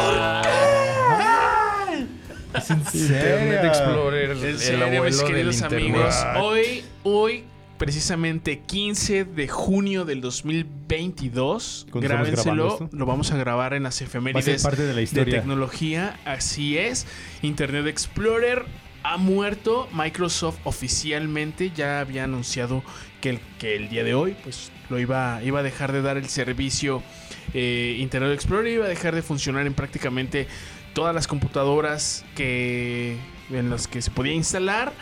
¿Es 2.55 2.71
en 2.71 2.79
Internet? 2.79 3.65
Explorer, 3.65 4.31
En 4.31 4.45
el 4.45 4.59
serio, 4.59 4.85
abuelo 4.85 5.05
mis 5.05 5.23
queridos 5.23 5.63
amigos, 5.63 6.15
hoy, 6.41 6.85
hoy, 7.05 7.45
precisamente 7.79 8.61
15 8.61 9.25
de 9.25 9.49
junio 9.49 10.05
del 10.05 10.21
2022, 10.21 11.87
Cuando 11.91 12.07
estamos 12.07 12.29
grábenselo, 12.31 12.89
lo 12.93 13.07
vamos 13.07 13.31
a 13.33 13.37
grabar 13.37 13.75
en 13.75 13.85
las 13.85 13.95
Va 13.95 13.97
a 13.97 13.99
ser 13.99 14.07
efemérides 14.09 14.63
parte 14.63 14.83
de 14.83 14.89
la 14.89 14.97
de 14.97 15.03
historia. 15.03 15.39
tecnología, 15.41 16.19
así 16.25 16.77
es. 16.77 17.07
Internet 17.43 17.87
Explorer 17.87 18.65
ha 19.03 19.17
muerto. 19.17 19.89
Microsoft 19.93 20.59
oficialmente 20.65 21.71
ya 21.75 22.01
había 22.01 22.25
anunciado 22.25 22.83
que 23.21 23.31
el, 23.31 23.41
que 23.59 23.77
el 23.77 23.89
día 23.89 24.05
de 24.05 24.15
hoy, 24.15 24.37
pues 24.43 24.71
lo 24.91 24.99
iba, 24.99 25.41
iba 25.43 25.61
a 25.61 25.63
dejar 25.63 25.93
de 25.93 26.03
dar 26.03 26.17
el 26.17 26.29
servicio. 26.29 27.03
eh, 27.55 27.97
Internet 27.99 28.33
Explorer 28.33 28.73
iba 28.73 28.85
a 28.87 28.89
dejar 28.89 29.15
de 29.15 29.23
funcionar 29.23 29.67
en 29.67 29.73
prácticamente 29.75 30.47
todas 30.93 31.15
las 31.15 31.27
computadoras 31.27 32.25
que 32.35 33.17
en 33.51 33.71
las 33.71 33.89
que 33.89 34.03
se 34.03 34.11
podía 34.11 34.33
instalar. 34.33 34.93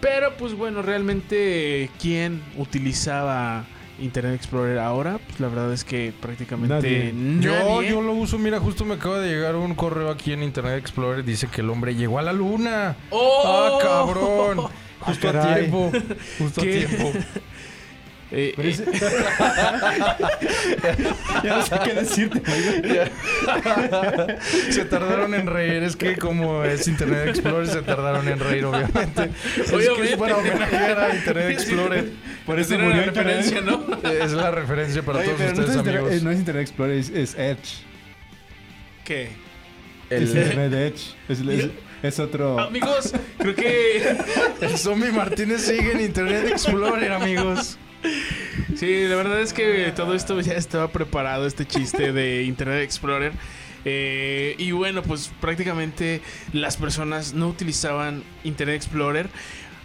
Pero 0.00 0.36
pues 0.36 0.54
bueno, 0.54 0.82
realmente 0.82 1.90
quién 2.00 2.42
utilizaba 2.56 3.64
Internet 4.00 4.34
Explorer 4.34 4.78
ahora, 4.78 5.18
pues 5.26 5.40
la 5.40 5.48
verdad 5.48 5.72
es 5.72 5.84
que 5.84 6.12
prácticamente 6.20 6.74
Nadie. 6.74 7.40
Yo, 7.40 7.52
nadie. 7.52 7.90
yo 7.90 8.02
lo 8.02 8.12
uso, 8.12 8.38
mira, 8.38 8.60
justo 8.60 8.84
me 8.84 8.94
acaba 8.94 9.20
de 9.20 9.28
llegar 9.32 9.54
un 9.56 9.74
correo 9.74 10.10
aquí 10.10 10.32
en 10.32 10.42
Internet 10.42 10.78
Explorer. 10.78 11.24
Dice 11.24 11.46
que 11.46 11.60
el 11.60 11.70
hombre 11.70 11.94
llegó 11.94 12.18
a 12.18 12.22
la 12.22 12.32
luna. 12.32 12.96
¡Oh! 13.10 13.42
¡Ah, 13.46 13.78
cabrón! 13.82 14.68
Justo 15.00 15.28
a 15.28 15.32
caray. 15.32 15.60
tiempo. 15.62 15.92
Justo 16.38 16.60
a 16.60 16.64
tiempo. 16.64 17.12
Eh, 18.30 18.52
Pero 18.56 18.68
eh, 18.68 18.72
ese- 18.72 18.84
ya 21.44 21.56
no 21.56 21.66
sé 21.66 21.76
qué 21.84 21.94
decirte. 21.94 22.42
se 24.70 24.84
tardaron 24.86 25.34
en 25.34 25.46
reír. 25.46 25.82
Es 25.82 25.96
que 25.96 26.16
como 26.16 26.64
es 26.64 26.88
Internet 26.88 27.28
Explorer, 27.28 27.68
se 27.68 27.82
tardaron 27.82 28.26
en 28.28 28.38
reír, 28.40 28.64
obviamente. 28.64 29.30
Es 29.56 29.70
que 29.70 29.76
Obviamente. 29.76 30.12
es 30.12 30.16
para 30.18 30.36
homenajear 30.38 30.98
a 31.00 31.14
Internet 31.14 31.50
Explorer. 31.50 32.10
Por 32.46 32.58
eso 32.58 32.74
Era 32.74 32.82
la 32.84 32.88
murió 32.94 33.04
referencia. 33.06 33.60
¿no? 33.60 33.84
Es 34.10 34.32
la 34.32 34.50
referencia 34.50 35.02
para 35.02 35.18
Oye, 35.20 35.28
todos 35.28 35.40
no 35.40 35.46
ustedes, 35.48 35.70
es, 35.70 35.76
amigos. 35.76 36.12
eh, 36.12 36.20
no 36.22 36.30
es 36.30 36.38
Internet 36.38 36.62
Explorer, 36.62 36.98
es, 36.98 37.10
es 37.10 37.34
Edge. 37.38 37.84
¿Qué? 39.04 39.28
Es 40.10 40.30
El, 40.30 40.38
Internet 40.38 40.72
Edge. 40.72 41.14
Es, 41.28 41.40
es- 41.40 41.70
es 42.02 42.18
otro. 42.18 42.60
Amigos, 42.60 43.14
creo 43.38 43.54
que 43.54 44.14
el 44.60 44.76
zombie 44.76 45.10
Martínez 45.10 45.62
sigue 45.62 45.92
en 45.92 46.00
Internet 46.02 46.48
Explorer, 46.50 47.12
amigos. 47.12 47.78
Sí, 48.76 49.06
la 49.06 49.16
verdad 49.16 49.40
es 49.40 49.52
que 49.52 49.92
todo 49.94 50.14
esto 50.14 50.40
ya 50.40 50.54
estaba 50.54 50.88
preparado, 50.88 51.46
este 51.46 51.66
chiste 51.66 52.12
de 52.12 52.44
Internet 52.44 52.82
Explorer. 52.82 53.32
Eh, 53.84 54.54
y 54.58 54.72
bueno, 54.72 55.02
pues 55.02 55.30
prácticamente 55.40 56.22
las 56.52 56.76
personas 56.76 57.34
no 57.34 57.48
utilizaban 57.48 58.22
Internet 58.44 58.76
Explorer. 58.76 59.28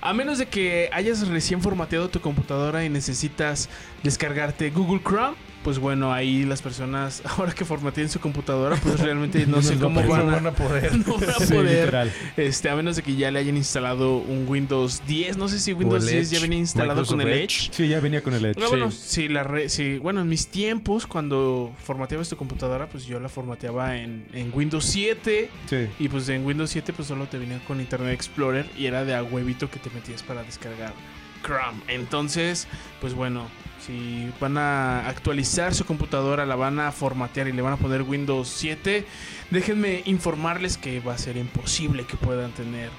A 0.02 0.14
menos 0.14 0.38
de 0.38 0.46
que 0.48 0.90
hayas 0.94 1.28
recién 1.28 1.62
formateado 1.62 2.10
tu 2.10 2.22
computadora 2.22 2.86
y 2.86 2.90
necesitas 2.90 3.70
descargarte 4.04 4.70
Google 4.70 5.02
Chrome. 5.04 5.36
Pues 5.64 5.78
bueno, 5.80 6.14
ahí 6.14 6.46
las 6.46 6.62
personas, 6.62 7.22
ahora 7.38 7.54
que 7.54 7.66
formateen 7.66 8.10
su 8.10 8.20
computadora, 8.20 8.76
pues 8.78 9.00
realmente 9.00 9.46
no 9.48 9.62
sé 9.62 9.76
cómo 9.76 10.02
van 10.08 10.22
a, 10.22 10.36
van 10.36 10.48
a 10.48 10.52
poder. 10.52 10.98
no 11.06 11.18
van 11.18 11.30
a 11.30 11.36
poder, 11.46 12.12
este, 12.38 12.70
a 12.70 12.76
menos 12.76 12.96
de 12.96 13.04
que 13.04 13.16
ya 13.16 13.30
le 13.32 13.40
hayan 13.40 13.58
instalado 13.58 14.18
un 14.18 14.48
Windows 14.48 15.02
10. 15.08 15.38
No 15.38 15.48
sé 15.48 15.60
si 15.60 15.74
Windows 15.74 16.04
el 16.06 16.12
10 16.12 16.32
ya 16.32 16.40
venía 16.40 16.60
instalado 16.60 17.06
con 17.06 17.22
el 17.22 17.28
Edge. 17.30 17.70
Sí, 17.72 17.88
ya 17.88 18.00
venía 18.00 18.24
con 18.24 18.34
el 18.34 18.46
Edge. 18.46 18.60
Sí. 18.60 18.66
bueno, 18.70 18.92
sí, 18.92 19.28
la 19.28 19.44
re- 19.44 19.70
sí, 19.70 19.98
bueno, 19.98 20.22
en 20.22 20.30
mis 20.30 20.48
tiempos, 20.48 21.06
cuando 21.08 21.74
formateabas 21.84 22.30
tu 22.30 22.38
computadora, 22.38 22.88
pues 22.88 23.06
yo 23.06 23.20
la 23.20 23.30
formateaba 23.30 23.98
en, 23.98 24.26
en 24.34 24.52
Windows 24.54 24.86
7. 24.86 25.50
Sí. 25.70 25.88
Y 26.00 26.08
pues 26.10 26.30
en 26.30 26.46
Windows 26.46 26.70
7 26.70 26.94
pues 26.94 27.08
solo 27.08 27.28
te 27.28 27.38
venía 27.38 27.60
con 27.68 27.80
Internet 27.80 28.14
Explorer 28.14 28.66
y 28.78 28.86
era 28.86 29.04
de 29.06 29.14
a 29.16 29.24
huevito 29.24 29.70
que 29.70 29.80
te 29.80 29.90
metías 29.90 30.24
para 30.24 30.44
descargar 30.44 30.94
Chrome. 31.44 31.82
Entonces, 31.88 32.68
pues 33.02 33.14
bueno, 33.14 33.48
si 33.86 34.32
van 34.40 34.58
a 34.58 35.08
actualizar 35.08 35.74
su 35.74 35.86
computadora, 35.86 36.46
la 36.46 36.56
van 36.56 36.80
a 36.80 36.92
formatear 36.92 37.48
y 37.48 37.54
le 37.54 37.62
van 37.62 37.74
a 37.74 37.78
poner 37.78 38.02
Windows 38.04 38.48
7, 38.50 39.06
déjenme 39.50 40.02
informarles 40.06 40.78
que 40.78 41.00
va 41.00 41.14
a 41.14 41.18
ser 41.18 41.38
imposible 41.38 42.06
que 42.06 42.18
puedan 42.18 42.52
tener 42.52 42.90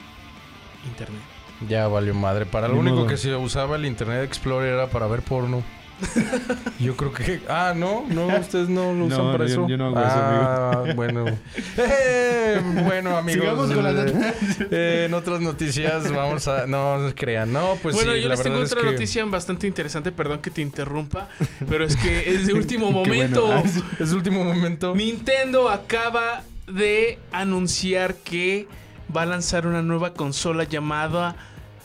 Internet. 0.86 1.20
Ya 1.68 1.86
valió 1.88 2.14
madre. 2.14 2.46
Para 2.46 2.68
lo 2.68 2.74
Ni 2.74 2.80
único 2.80 2.96
modo. 2.96 3.06
que 3.06 3.18
se 3.18 3.34
usaba 3.36 3.76
el 3.76 3.84
Internet 3.84 4.24
Explorer 4.24 4.72
era 4.74 4.86
para 4.86 5.06
ver 5.06 5.20
porno. 5.22 5.62
Yo 6.80 6.96
creo 6.96 7.12
que. 7.12 7.40
Ah, 7.48 7.72
no, 7.76 8.04
no, 8.08 8.26
ustedes 8.38 8.68
no 8.68 8.92
lo 8.92 9.06
usan 9.06 9.18
No, 9.18 9.32
para 9.32 9.46
yo- 9.46 9.52
eso. 9.52 9.68
yo 9.68 9.76
no 9.76 9.86
hago 9.86 10.00
eso, 10.00 10.08
ah, 10.12 10.84
bueno. 10.94 11.24
Eh, 11.76 12.60
bueno, 12.84 13.16
amigos. 13.16 13.40
Sigamos 13.42 13.72
con 13.72 13.84
las 13.84 13.94
eh, 14.10 14.34
eh, 14.70 15.04
en 15.06 15.14
otras 15.14 15.40
noticias, 15.40 16.10
vamos 16.10 16.48
a. 16.48 16.66
No, 16.66 16.98
no 16.98 17.08
se 17.08 17.14
crean. 17.14 17.52
No, 17.52 17.76
pues 17.82 17.94
bueno, 17.94 18.12
sí, 18.12 18.22
yo 18.22 18.28
la 18.28 18.34
les 18.34 18.42
tengo 18.42 18.58
otra 18.58 18.80
que- 18.80 18.92
noticia 18.92 19.24
bastante 19.26 19.66
interesante, 19.66 20.10
perdón 20.12 20.40
que 20.40 20.50
te 20.50 20.62
interrumpa, 20.62 21.28
pero 21.68 21.84
es 21.84 21.96
que 21.96 22.30
es 22.30 22.46
de 22.46 22.54
último 22.54 22.90
momento. 22.90 23.46
bueno. 23.46 23.62
Ah. 23.64 23.94
Es 24.00 24.12
último 24.12 24.42
momento. 24.44 24.94
Nintendo 24.94 25.68
acaba 25.68 26.42
de 26.66 27.18
anunciar 27.32 28.14
que 28.16 28.66
va 29.14 29.22
a 29.22 29.26
lanzar 29.26 29.66
una 29.66 29.82
nueva 29.82 30.14
consola 30.14 30.64
llamada 30.64 31.36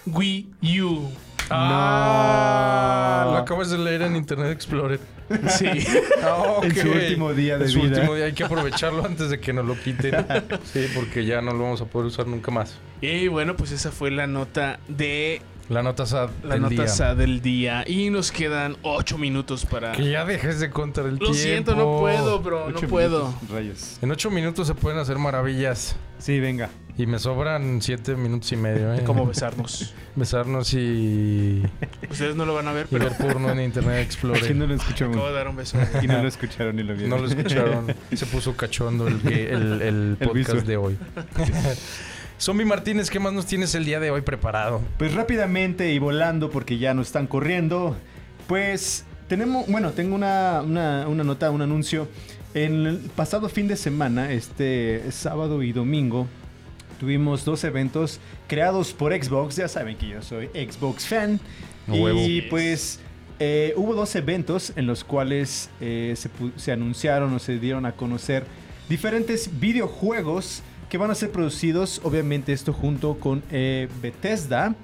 Wii 0.05 0.47
U. 0.81 1.09
Ah, 1.49 3.23
No. 3.25 3.31
lo 3.33 3.37
acabas 3.39 3.69
de 3.69 3.77
leer 3.77 4.01
en 4.03 4.15
Internet 4.15 4.51
Explorer. 4.51 4.99
Sí. 5.49 5.65
Ah, 6.23 6.37
ok. 6.57 6.63
En 6.65 6.75
su 6.75 6.89
último 6.91 7.33
día 7.33 7.57
de 7.57 7.65
En 7.65 7.71
su 7.71 7.81
vida. 7.81 7.95
último 7.97 8.15
día 8.15 8.25
hay 8.25 8.33
que 8.33 8.43
aprovecharlo 8.43 9.05
antes 9.05 9.29
de 9.29 9.39
que 9.39 9.53
nos 9.53 9.65
lo 9.65 9.75
quiten. 9.79 10.13
Sí, 10.73 10.87
porque 10.95 11.25
ya 11.25 11.41
no 11.41 11.53
lo 11.53 11.63
vamos 11.63 11.81
a 11.81 11.85
poder 11.85 12.07
usar 12.07 12.27
nunca 12.27 12.51
más. 12.51 12.75
y 13.01 13.27
bueno, 13.27 13.55
pues 13.55 13.71
esa 13.71 13.91
fue 13.91 14.11
la 14.11 14.27
nota 14.27 14.79
de 14.87 15.41
La 15.69 15.81
nota 15.83 16.05
sad 16.05 16.29
la 16.43 16.53
del 16.55 16.61
nota 16.63 16.73
día. 16.75 16.87
sad 16.87 17.15
del 17.17 17.41
día. 17.41 17.83
Y 17.87 18.09
nos 18.09 18.31
quedan 18.31 18.77
ocho 18.83 19.17
minutos 19.17 19.65
para. 19.65 19.91
Que 19.93 20.09
ya 20.09 20.25
dejes 20.25 20.59
de 20.59 20.69
contar 20.69 21.05
el 21.05 21.13
Lo 21.13 21.17
tiempo. 21.19 21.33
siento, 21.35 21.75
no 21.75 21.99
puedo, 21.99 22.39
bro. 22.39 22.69
No 22.69 22.79
puedo. 22.81 23.27
minutos, 23.27 23.49
Rayos. 23.51 23.97
En 24.01 24.11
ocho 24.11 24.29
minutos 24.31 24.67
se 24.67 24.73
pueden 24.75 24.99
hacer 24.99 25.17
maravillas. 25.17 25.95
Sí, 26.19 26.39
venga. 26.39 26.69
Y 26.97 27.07
me 27.07 27.19
sobran 27.19 27.81
siete 27.81 28.15
minutos 28.15 28.51
y 28.53 28.55
medio, 28.55 28.93
¿eh? 28.93 29.03
Como 29.03 29.25
besarnos. 29.27 29.93
Besarnos 30.15 30.73
y... 30.73 31.61
Ustedes 32.09 32.35
no 32.37 32.45
lo 32.45 32.53
van 32.53 32.69
a 32.69 32.71
ver, 32.71 32.85
y 32.89 32.93
pero 32.93 33.09
ver 33.09 33.17
porno 33.17 33.51
en 33.51 33.59
Internet 33.59 33.95
Aquí 33.97 34.05
Explorer. 34.05 34.55
no 34.55 34.65
lo 34.65 34.75
escuchamos. 34.75 35.15
acabo 35.15 35.27
de 35.27 35.33
dar 35.35 35.47
un 35.49 35.55
beso. 35.57 35.77
Aquí 35.93 36.07
no 36.07 36.21
lo 36.21 36.27
escucharon 36.29 36.75
ni 36.77 36.83
lo 36.83 36.93
vieron. 36.93 37.09
No 37.09 37.17
lo 37.17 37.27
escucharon. 37.27 37.93
Se 38.13 38.25
puso 38.25 38.55
cachondo 38.55 39.07
el, 39.09 39.19
que- 39.21 39.49
el, 39.51 39.81
el 39.81 40.17
El 40.19 40.27
podcast 40.27 40.65
de 40.65 40.77
hoy. 40.77 40.97
Zombie 42.39 42.65
Martínez, 42.65 43.09
¿qué 43.09 43.19
más 43.19 43.33
nos 43.33 43.45
tienes 43.45 43.75
el 43.75 43.85
día 43.85 43.99
de 43.99 44.11
hoy 44.11 44.21
preparado? 44.21 44.81
Pues 44.97 45.13
rápidamente 45.13 45.93
y 45.93 45.99
volando 45.99 46.49
porque 46.49 46.77
ya 46.77 46.93
nos 46.93 47.07
están 47.07 47.27
corriendo. 47.27 47.95
Pues 48.47 49.05
tenemos, 49.27 49.67
bueno, 49.67 49.91
tengo 49.91 50.15
una, 50.15 50.61
una, 50.61 51.07
una 51.07 51.23
nota, 51.23 51.49
un 51.51 51.61
anuncio. 51.61 52.07
En 52.53 52.85
el 52.85 52.97
pasado 53.15 53.49
fin 53.49 53.67
de 53.67 53.75
semana, 53.75 54.31
este 54.31 55.11
sábado 55.11 55.61
y 55.63 55.71
domingo, 55.73 56.27
tuvimos 56.99 57.45
dos 57.45 57.63
eventos 57.63 58.19
creados 58.47 58.93
por 58.93 59.13
Xbox. 59.13 59.55
Ya 59.55 59.67
saben 59.67 59.97
que 59.97 60.07
yo 60.07 60.21
soy 60.21 60.47
Xbox 60.47 61.07
fan. 61.07 61.39
Huevo. 61.87 62.19
Y 62.19 62.41
pues 62.43 62.99
eh, 63.39 63.73
hubo 63.75 63.93
dos 63.95 64.15
eventos 64.15 64.73
en 64.75 64.87
los 64.87 65.03
cuales 65.03 65.69
eh, 65.81 66.15
se 66.55 66.71
anunciaron 66.71 67.33
o 67.33 67.39
se 67.39 67.59
dieron 67.59 67.85
a 67.85 67.91
conocer 67.91 68.45
diferentes 68.89 69.59
videojuegos 69.59 70.63
que 70.89 70.97
van 70.97 71.11
a 71.11 71.15
ser 71.15 71.31
producidos, 71.31 71.99
obviamente 72.03 72.53
esto 72.53 72.71
junto 72.71 73.15
con 73.15 73.43
eh, 73.51 73.89
Bethesda. 74.01 74.75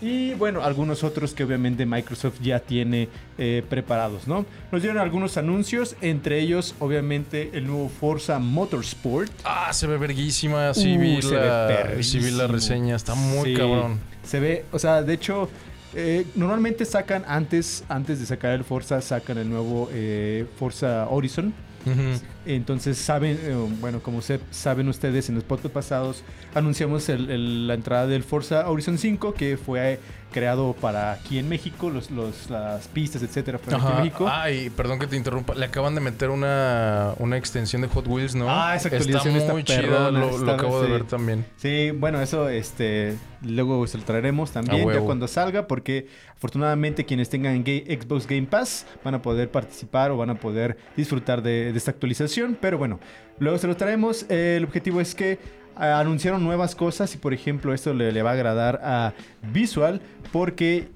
Y 0.00 0.34
bueno, 0.34 0.62
algunos 0.62 1.02
otros 1.04 1.32
que 1.34 1.44
obviamente 1.44 1.86
Microsoft 1.86 2.40
ya 2.42 2.60
tiene 2.60 3.08
eh, 3.38 3.62
preparados, 3.68 4.26
¿no? 4.28 4.44
Nos 4.70 4.82
dieron 4.82 5.00
algunos 5.00 5.36
anuncios, 5.36 5.96
entre 6.00 6.40
ellos 6.40 6.74
obviamente 6.78 7.50
el 7.54 7.66
nuevo 7.66 7.88
Forza 7.88 8.38
Motorsport. 8.38 9.30
Ah, 9.44 9.72
se 9.72 9.86
ve 9.86 9.96
verguísima. 9.96 10.74
Sí, 10.74 10.96
Uh, 10.96 11.00
vi, 11.00 11.22
la, 11.22 11.88
sí 12.02 12.18
vi 12.18 12.30
la 12.30 12.46
reseña. 12.46 12.96
Está 12.96 13.14
muy 13.14 13.50
Sí, 13.50 13.54
cabrón. 13.56 13.98
Se 14.24 14.40
ve, 14.40 14.64
o 14.72 14.78
sea, 14.78 15.02
de 15.02 15.14
hecho, 15.14 15.48
eh, 15.94 16.26
normalmente 16.34 16.84
sacan 16.84 17.24
antes, 17.26 17.84
antes 17.88 18.20
de 18.20 18.26
sacar 18.26 18.52
el 18.52 18.64
Forza, 18.64 19.00
sacan 19.00 19.38
el 19.38 19.48
nuevo 19.48 19.88
eh, 19.92 20.46
Forza 20.58 21.06
Horizon. 21.08 21.54
Ujú. 21.86 22.20
Entonces 22.46 22.98
saben, 22.98 23.38
eh, 23.42 23.54
bueno, 23.80 24.00
como 24.00 24.20
se, 24.22 24.40
saben 24.50 24.88
ustedes, 24.88 25.28
en 25.28 25.34
los 25.36 25.44
podcasts 25.44 25.72
pasados 25.74 26.22
anunciamos 26.54 27.08
el- 27.08 27.30
el- 27.30 27.66
la 27.66 27.74
entrada 27.74 28.06
del 28.06 28.22
Forza 28.22 28.68
Horizon 28.68 28.98
5 28.98 29.34
que 29.34 29.56
fue 29.56 29.98
creado 30.32 30.74
para 30.80 31.12
aquí 31.12 31.38
en 31.38 31.48
México, 31.48 31.90
los, 31.90 32.10
los- 32.10 32.50
las 32.50 32.88
pistas, 32.88 33.22
etcétera, 33.22 33.58
fueron 33.58 33.80
aquí 33.80 33.86
en 33.88 33.92
Ajá. 33.94 34.02
México. 34.04 34.26
Ay, 34.28 34.68
perdón 34.70 34.98
que 34.98 35.06
te 35.06 35.16
interrumpa. 35.16 35.54
Le 35.54 35.64
acaban 35.66 35.94
de 35.94 36.00
meter 36.00 36.30
una, 36.30 37.14
una 37.18 37.36
extensión 37.36 37.82
de 37.82 37.88
Hot 37.88 38.06
Wheels, 38.08 38.34
¿no? 38.34 38.46
Ah, 38.50 38.74
esa 38.74 38.88
actualización 38.88 39.36
está 39.36 39.52
muy 39.52 39.62
chida. 39.64 40.10
Lo, 40.10 40.50
acabo 40.52 40.82
de 40.82 40.88
ver 40.90 41.04
también. 41.04 41.46
Sí, 41.56 41.92
bueno, 41.92 42.20
eso 42.20 42.48
este 42.48 43.16
luego 43.44 43.86
se 43.86 43.98
lo 43.98 44.04
traeremos 44.04 44.50
también 44.50 44.82
ya 44.88 45.00
cuando 45.06 45.28
salga, 45.28 45.66
porque 45.66 46.06
afortunadamente 46.34 47.04
quienes 47.04 47.28
tengan 47.28 47.64
Ga- 47.64 47.84
Xbox 48.02 48.26
Game 48.26 48.46
Pass 48.46 48.86
van 49.04 49.14
a 49.14 49.22
poder 49.22 49.50
participar 49.50 50.10
o 50.10 50.16
van 50.16 50.30
a 50.30 50.34
poder 50.34 50.76
disfrutar 50.96 51.42
de, 51.42 51.72
de 51.72 51.78
esta 51.78 51.90
actualización. 51.90 52.56
Pero 52.60 52.78
bueno, 52.78 52.98
luego 53.38 53.58
se 53.58 53.66
lo 53.66 53.76
traemos. 53.76 54.26
Eh, 54.28 54.56
el 54.58 54.64
objetivo 54.64 55.00
es 55.00 55.14
que 55.14 55.38
ah, 55.76 56.00
anunciaron 56.00 56.42
nuevas 56.42 56.74
cosas 56.74 57.14
y 57.14 57.18
por 57.18 57.32
ejemplo 57.34 57.72
esto 57.74 57.92
le, 57.94 58.12
le 58.12 58.22
va 58.22 58.30
a 58.30 58.34
agradar 58.34 58.80
a 58.82 59.12
Visual 59.52 60.00
porque 60.32 60.88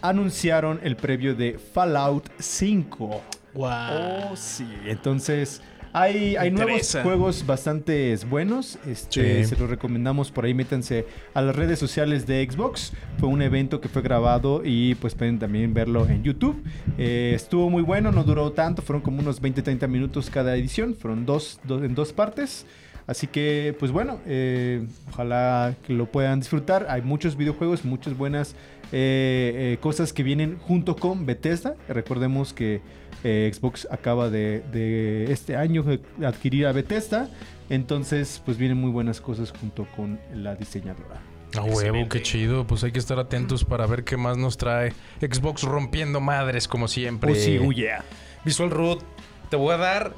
anunciaron 0.00 0.80
el 0.82 0.96
previo 0.96 1.34
de 1.34 1.58
Fallout 1.58 2.28
5. 2.38 3.22
Wow. 3.54 3.68
Oh, 3.68 4.36
sí. 4.36 4.66
Entonces, 4.86 5.62
hay, 5.92 6.50
nuevos 6.50 6.96
juegos 7.02 7.46
bastante 7.46 8.16
buenos. 8.28 8.78
Este, 8.86 9.44
Sí. 9.44 9.44
Se 9.44 9.56
los 9.56 9.68
recomendamos 9.68 10.30
por 10.30 10.44
ahí. 10.44 10.54
Métanse 10.54 11.06
a 11.34 11.42
las 11.42 11.54
redes 11.54 11.78
sociales 11.78 12.26
de 12.26 12.48
Xbox. 12.50 12.92
Fue 13.18 13.28
un 13.28 13.42
evento 13.42 13.80
que 13.80 13.88
fue 13.88 14.02
grabado 14.02 14.62
y 14.64 14.94
pues 14.96 15.14
pueden 15.14 15.38
también 15.38 15.74
verlo 15.74 16.08
en 16.08 16.22
YouTube. 16.22 16.62
Eh, 16.98 17.32
estuvo 17.34 17.68
muy 17.68 17.82
bueno, 17.82 18.10
no 18.10 18.24
duró 18.24 18.52
tanto. 18.52 18.82
Fueron 18.82 19.02
como 19.02 19.20
unos 19.20 19.42
20-30 19.42 19.86
minutos 19.88 20.30
cada 20.30 20.56
edición. 20.56 20.94
Fueron 20.94 21.26
dos, 21.26 21.60
dos 21.64 21.82
en 21.82 21.94
dos 21.94 22.12
partes. 22.12 22.66
Así 23.06 23.26
que, 23.26 23.74
pues 23.78 23.90
bueno, 23.90 24.20
eh, 24.26 24.86
ojalá 25.10 25.74
que 25.86 25.92
lo 25.92 26.06
puedan 26.06 26.40
disfrutar. 26.40 26.86
Hay 26.88 27.02
muchos 27.02 27.36
videojuegos, 27.36 27.84
muchas 27.84 28.16
buenas 28.16 28.54
eh, 28.92 29.72
eh, 29.72 29.78
cosas 29.80 30.12
que 30.12 30.22
vienen 30.22 30.58
junto 30.58 30.96
con 30.96 31.26
Bethesda. 31.26 31.74
Recordemos 31.88 32.52
que 32.52 32.80
eh, 33.24 33.50
Xbox 33.52 33.86
acaba 33.90 34.30
de, 34.30 34.60
de 34.72 35.32
este 35.32 35.56
año 35.56 35.82
de 35.82 36.00
adquirir 36.24 36.66
a 36.66 36.72
Bethesda. 36.72 37.28
Entonces, 37.70 38.42
pues 38.44 38.58
vienen 38.58 38.78
muy 38.78 38.90
buenas 38.90 39.20
cosas 39.20 39.52
junto 39.58 39.86
con 39.96 40.18
la 40.34 40.56
diseñadora. 40.56 41.22
A 41.56 41.62
huevo, 41.62 42.08
qué 42.08 42.22
chido. 42.22 42.66
Pues 42.66 42.82
hay 42.84 42.92
que 42.92 42.98
estar 42.98 43.18
atentos 43.18 43.64
para 43.64 43.86
ver 43.86 44.04
qué 44.04 44.16
más 44.16 44.36
nos 44.36 44.56
trae 44.56 44.92
Xbox 45.20 45.62
rompiendo 45.62 46.20
madres, 46.20 46.66
como 46.66 46.88
siempre. 46.88 47.32
Oh, 47.32 47.34
sí, 47.34 47.58
oh, 47.62 47.72
yeah. 47.72 48.04
Visual 48.44 48.70
Root, 48.70 49.02
te 49.50 49.56
voy 49.56 49.74
a 49.74 49.76
dar 49.76 50.14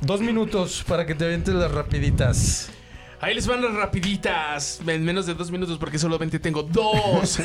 dos 0.00 0.20
minutos 0.20 0.84
para 0.88 1.06
que 1.06 1.14
te 1.14 1.24
avientes 1.26 1.54
las 1.54 1.70
rapiditas. 1.70 2.71
Ahí 3.22 3.34
les 3.36 3.46
van 3.46 3.62
las 3.62 3.72
rapiditas. 3.72 4.80
En 4.84 5.04
menos 5.04 5.26
de 5.26 5.34
dos 5.34 5.48
minutos 5.52 5.78
porque 5.78 5.96
solamente 5.96 6.40
tengo 6.40 6.64
dos. 6.64 7.38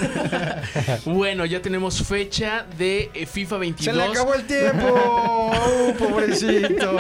bueno, 1.06 1.46
ya 1.46 1.62
tenemos 1.62 2.02
fecha 2.04 2.66
de 2.80 3.12
eh, 3.14 3.28
FIFA 3.28 3.58
22. 3.58 3.96
¡Se 3.96 4.02
le 4.02 4.12
acabó 4.12 4.34
el 4.34 4.48
tiempo! 4.48 4.88
¡Oh, 4.90 5.94
pobrecito! 6.00 6.94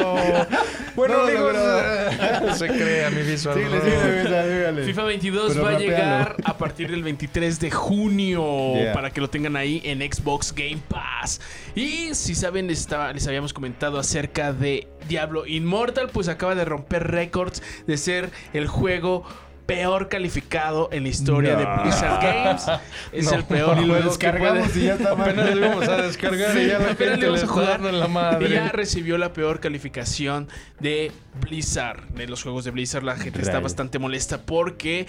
Bueno, 0.95 1.15
No 1.17 1.23
amigos, 1.23 1.53
logró. 1.53 2.55
se 2.55 2.67
crea 2.67 3.09
mi 3.09 3.21
Visual 3.23 3.55
síguele, 3.55 3.81
síguele. 3.81 4.83
FIFA 4.85 5.03
22 5.03 5.51
Pero 5.53 5.63
va 5.63 5.69
a 5.71 5.79
llegar 5.79 6.35
a 6.43 6.57
partir 6.57 6.91
del 6.91 7.01
23 7.01 7.59
de 7.59 7.71
junio 7.71 8.37
Yeah. 8.77 8.93
para 8.93 9.09
que 9.11 9.21
lo 9.21 9.29
tengan 9.29 9.55
ahí 9.55 9.81
en 9.85 9.99
Xbox 10.01 10.53
Game 10.53 10.79
Pass. 10.87 11.39
Y 11.77 12.15
si 12.15 12.33
saben, 12.33 12.71
estaba- 12.71 13.13
les 13.13 13.27
habíamos 13.27 13.53
comentado 13.53 13.99
acerca 13.99 14.51
de 14.51 14.87
Diablo 15.07 15.45
Immortal, 15.45 16.09
pues 16.11 16.27
acaba 16.27 16.55
de 16.55 16.65
romper 16.65 17.05
récords 17.05 17.61
de 17.85 17.97
ser 17.97 18.31
el 18.53 18.65
juego 18.65 19.23
peor 19.67 20.10
calificado 20.10 20.89
en 20.91 21.03
la 21.03 21.10
historia 21.10 21.53
No. 21.53 21.60
de 21.60 21.84
Blizzard 21.84 22.21
Games. 22.23 22.63
Es 23.12 23.25
No, 23.25 23.34
el 23.34 23.43
peor 23.43 23.75
Ni 23.77 23.82
lo 23.86 23.88
juego 23.93 24.03
que 24.03 24.10
descargamos 24.10 24.69
puede- 24.69 24.80
y 24.82 24.86
ya 24.88 24.93
está 24.95 25.13
mal. 25.15 25.30
Apenas 25.30 25.56
lo 25.56 25.65
íbamos 25.65 25.88
a 25.88 25.97
descargar 26.01 26.58
y 26.58 26.67
ya 26.67 26.80
la 26.80 26.95
gente 26.95 27.17
le 27.30 27.36
está 27.38 27.62
dando 27.62 27.89
en 27.89 27.99
la 27.99 28.08
madre. 28.08 28.47
Y 28.47 28.51
ya 28.53 28.69
recibió 28.69 29.17
la 29.19 29.34
peor 29.34 29.60
calificación 29.60 30.47
de 30.80 31.12
Blizzard. 31.41 32.08
De 32.15 32.27
los 32.27 32.41
juegos 32.41 32.63
de 32.65 32.71
Blizzard, 32.71 33.03
la 33.03 33.15
gente 33.17 33.41
está 33.41 33.60
bastante 33.60 33.99
molesta 33.99 34.41
porque 34.41 35.06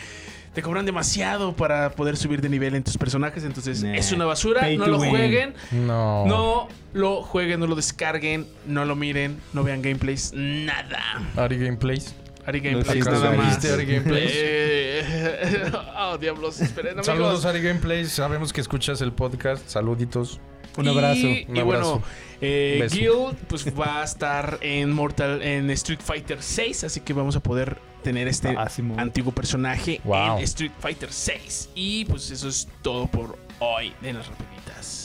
te 0.54 0.62
cobran 0.62 0.84
demasiado 0.86 1.54
para 1.54 1.90
poder 1.92 2.16
subir 2.16 2.40
de 2.40 2.48
nivel 2.48 2.74
en 2.74 2.82
tus 2.82 2.98
personajes. 2.98 3.44
Entonces 3.44 3.82
Nah. 3.84 3.94
es 3.94 4.10
una 4.12 4.24
basura. 4.24 4.62
Pay 4.62 4.76
No 4.76 4.86
lo 4.88 4.98
win. 4.98 5.10
jueguen. 5.10 5.54
No. 5.70 6.26
No 6.26 6.68
lo 6.94 7.22
jueguen, 7.22 7.60
no 7.60 7.66
lo 7.68 7.76
descarguen, 7.76 8.46
no 8.66 8.84
lo 8.84 8.96
miren, 8.96 9.38
no 9.52 9.62
vean 9.62 9.82
gameplays, 9.82 10.32
nada. 10.34 11.00
Ari 11.36 11.58
Gameplays. 11.58 12.14
Ari 12.48 12.60
Gameplays 12.60 12.92
siento, 13.04 13.10
nada 13.10 13.28
Ari. 13.28 13.36
más. 13.36 13.48
¿Viste 13.56 13.72
Ari 13.72 13.84
Gameplays? 13.84 14.32
Eh, 15.00 15.72
oh, 15.98 16.16
diablos, 16.18 16.60
esperen, 16.60 16.92
amigos. 16.92 17.06
Saludos 17.06 17.44
Ari 17.44 17.60
Gameplays. 17.62 18.10
Sabemos 18.10 18.52
que 18.52 18.60
escuchas 18.60 19.00
el 19.00 19.12
podcast. 19.12 19.66
Saluditos. 19.68 20.40
Un 20.76 20.88
abrazo. 20.88 21.20
Y, 21.26 21.46
Un 21.48 21.56
y 21.56 21.60
bueno, 21.62 22.02
eh. 22.40 22.86
Guild 22.90 23.36
pues 23.48 23.64
va 23.78 24.00
a 24.00 24.04
estar 24.04 24.58
en 24.60 24.92
Mortal 24.92 25.42
en 25.42 25.70
Street 25.70 26.00
Fighter 26.02 26.38
6, 26.42 26.84
así 26.84 27.00
que 27.00 27.12
vamos 27.12 27.36
a 27.36 27.40
poder 27.40 27.78
tener 28.02 28.28
este 28.28 28.48
Ah, 28.56 28.68
antiguo 28.96 29.32
personaje 29.32 30.00
Wow. 30.04 30.38
en 30.38 30.44
Street 30.44 30.72
Fighter 30.80 31.12
6. 31.12 31.70
Y 31.74 32.04
pues 32.06 32.30
eso 32.30 32.48
es 32.48 32.68
todo 32.82 33.06
por 33.08 33.36
hoy 33.60 33.92
de 34.00 34.12
las 34.14 34.26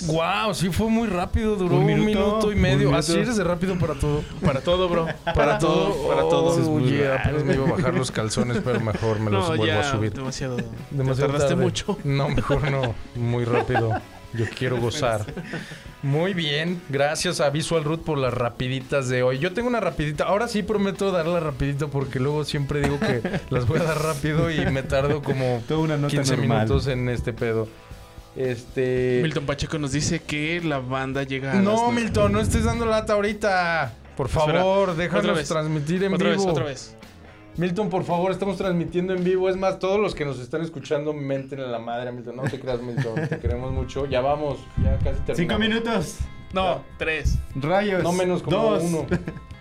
Wow, 0.08 0.54
sí 0.54 0.69
fue 0.72 0.89
muy 0.89 1.08
rápido. 1.08 1.56
Duró 1.56 1.76
Un 1.76 1.82
un 1.89 2.06
minuto, 2.06 2.52
y 2.52 2.56
medio. 2.56 2.78
minuto. 2.80 2.98
Así 2.98 3.13
eres 3.13 3.38
de 3.38 3.43
rápido 3.43 3.78
para 3.80 3.93
todo. 3.96 4.24
Para 4.43 4.62
todo, 4.62 4.89
bro. 4.89 5.08
Para 5.34 5.58
todo, 5.60 6.08
para 6.08 6.22
todo. 6.22 6.56
Oh, 6.56 6.60
es 6.60 6.67
muy 6.67 6.84
yeah, 6.91 7.10
raro. 7.17 7.19
apenas 7.24 7.43
me 7.46 7.54
iba 7.56 7.67
a 7.67 7.72
bajar 7.72 7.93
los 7.93 8.12
calzones, 8.12 8.60
pero 8.63 8.80
mejor 8.80 9.19
me 9.19 9.32
los 9.32 9.41
No, 9.43 9.48
vuelvo 9.48 9.65
ya, 9.65 9.80
a 9.80 9.91
subir. 9.91 10.13
demasiado. 10.13 10.58
Te 10.58 10.65
Demasiado 10.91 11.32
tardaste 11.32 11.54
tarde. 11.54 11.63
mucho. 11.63 11.98
No, 12.04 12.30
mejor 12.30 12.69
no. 12.72 12.93
Muy 13.15 13.46
rápido. 13.46 14.02
Yo 14.34 14.46
quiero 14.58 14.78
gozar. 14.82 15.26
Muy 16.02 16.34
bien. 16.34 16.82
Gracias 16.89 17.39
a 17.39 17.50
Visual 17.52 17.84
Root 17.84 18.04
por 18.04 18.17
las 18.17 18.34
rapiditas 18.34 19.08
de 19.08 19.22
hoy. 19.22 19.38
Yo 19.39 19.54
tengo 19.54 19.67
una 19.67 19.80
rapidita. 19.80 20.24
Ahora 20.26 20.48
sí 20.48 20.63
prometo 20.63 21.12
darla 21.12 21.39
rapidito 21.39 21.89
porque 21.89 22.19
luego 22.19 22.43
siempre 22.43 22.82
digo 22.82 23.00
que 23.00 23.22
las 23.52 23.67
voy 23.67 23.80
a 23.80 23.84
dar 23.84 24.02
rápido 24.02 24.50
y 24.52 24.65
me 24.72 24.82
tardo 24.84 25.22
como 25.22 25.62
Toda 25.67 25.82
una 25.82 25.98
nota 25.98 26.10
15 26.10 26.38
normal. 26.38 26.58
minutos 26.65 26.88
en 26.88 27.10
este 27.10 27.32
pedo. 27.32 27.67
Este. 28.36 29.19
Milton 29.22 29.46
Pacheco 29.46 29.78
nos 29.78 29.91
dice 29.91 30.19
que 30.19 30.60
la 30.62 30.80
banda 30.80 31.24
llega 31.24 31.52
a 31.52 31.56
No. 31.56 31.91
Milton, 31.91 32.32
no 32.32 32.39
estés 32.39 32.63
dando 32.63 32.86
lata 32.86 33.13
ahorita. 33.13 33.93
Por 34.17 34.28
Espera, 34.28 34.60
favor, 34.60 34.89
otra 34.89 35.04
déjanos 35.04 35.36
vez. 35.38 35.48
transmitir 35.48 36.04
en 36.04 36.13
Otra 36.13 36.30
vivo. 36.30 36.41
vez, 36.43 36.52
otra 36.52 36.63
vez. 36.65 36.96
Milton, 37.58 37.89
por 37.89 38.04
favor, 38.04 38.32
estamos 38.32 38.58
transmitiendo 38.58 39.13
en 39.13 39.24
vivo. 39.24 39.48
Es 39.50 39.56
más, 39.58 39.78
todos 39.78 40.00
los 40.00 40.15
que 40.15 40.26
nos 40.26 40.39
están 40.39 40.62
escuchando, 40.62 41.13
menten 41.13 41.60
en 41.60 41.72
la 41.72 41.78
madre, 41.80 42.12
Milton. 42.12 42.36
No 42.36 42.43
te 42.43 42.60
creas, 42.60 42.82
Milton. 42.82 43.28
te 43.30 43.39
queremos 43.39 43.72
mucho. 43.72 44.06
Ya 44.08 44.22
vamos, 44.22 44.58
ya 44.84 44.98
casi 44.98 45.19
terminamos. 45.22 45.38
Cinco 45.38 45.60
minutos. 45.60 46.17
No, 46.54 46.84
tres. 46.98 47.38
Rayos. 47.56 48.02
No 48.04 48.12
menos 48.12 48.41
como 48.43 48.58
Dos. 48.58 48.84
uno. 48.84 49.06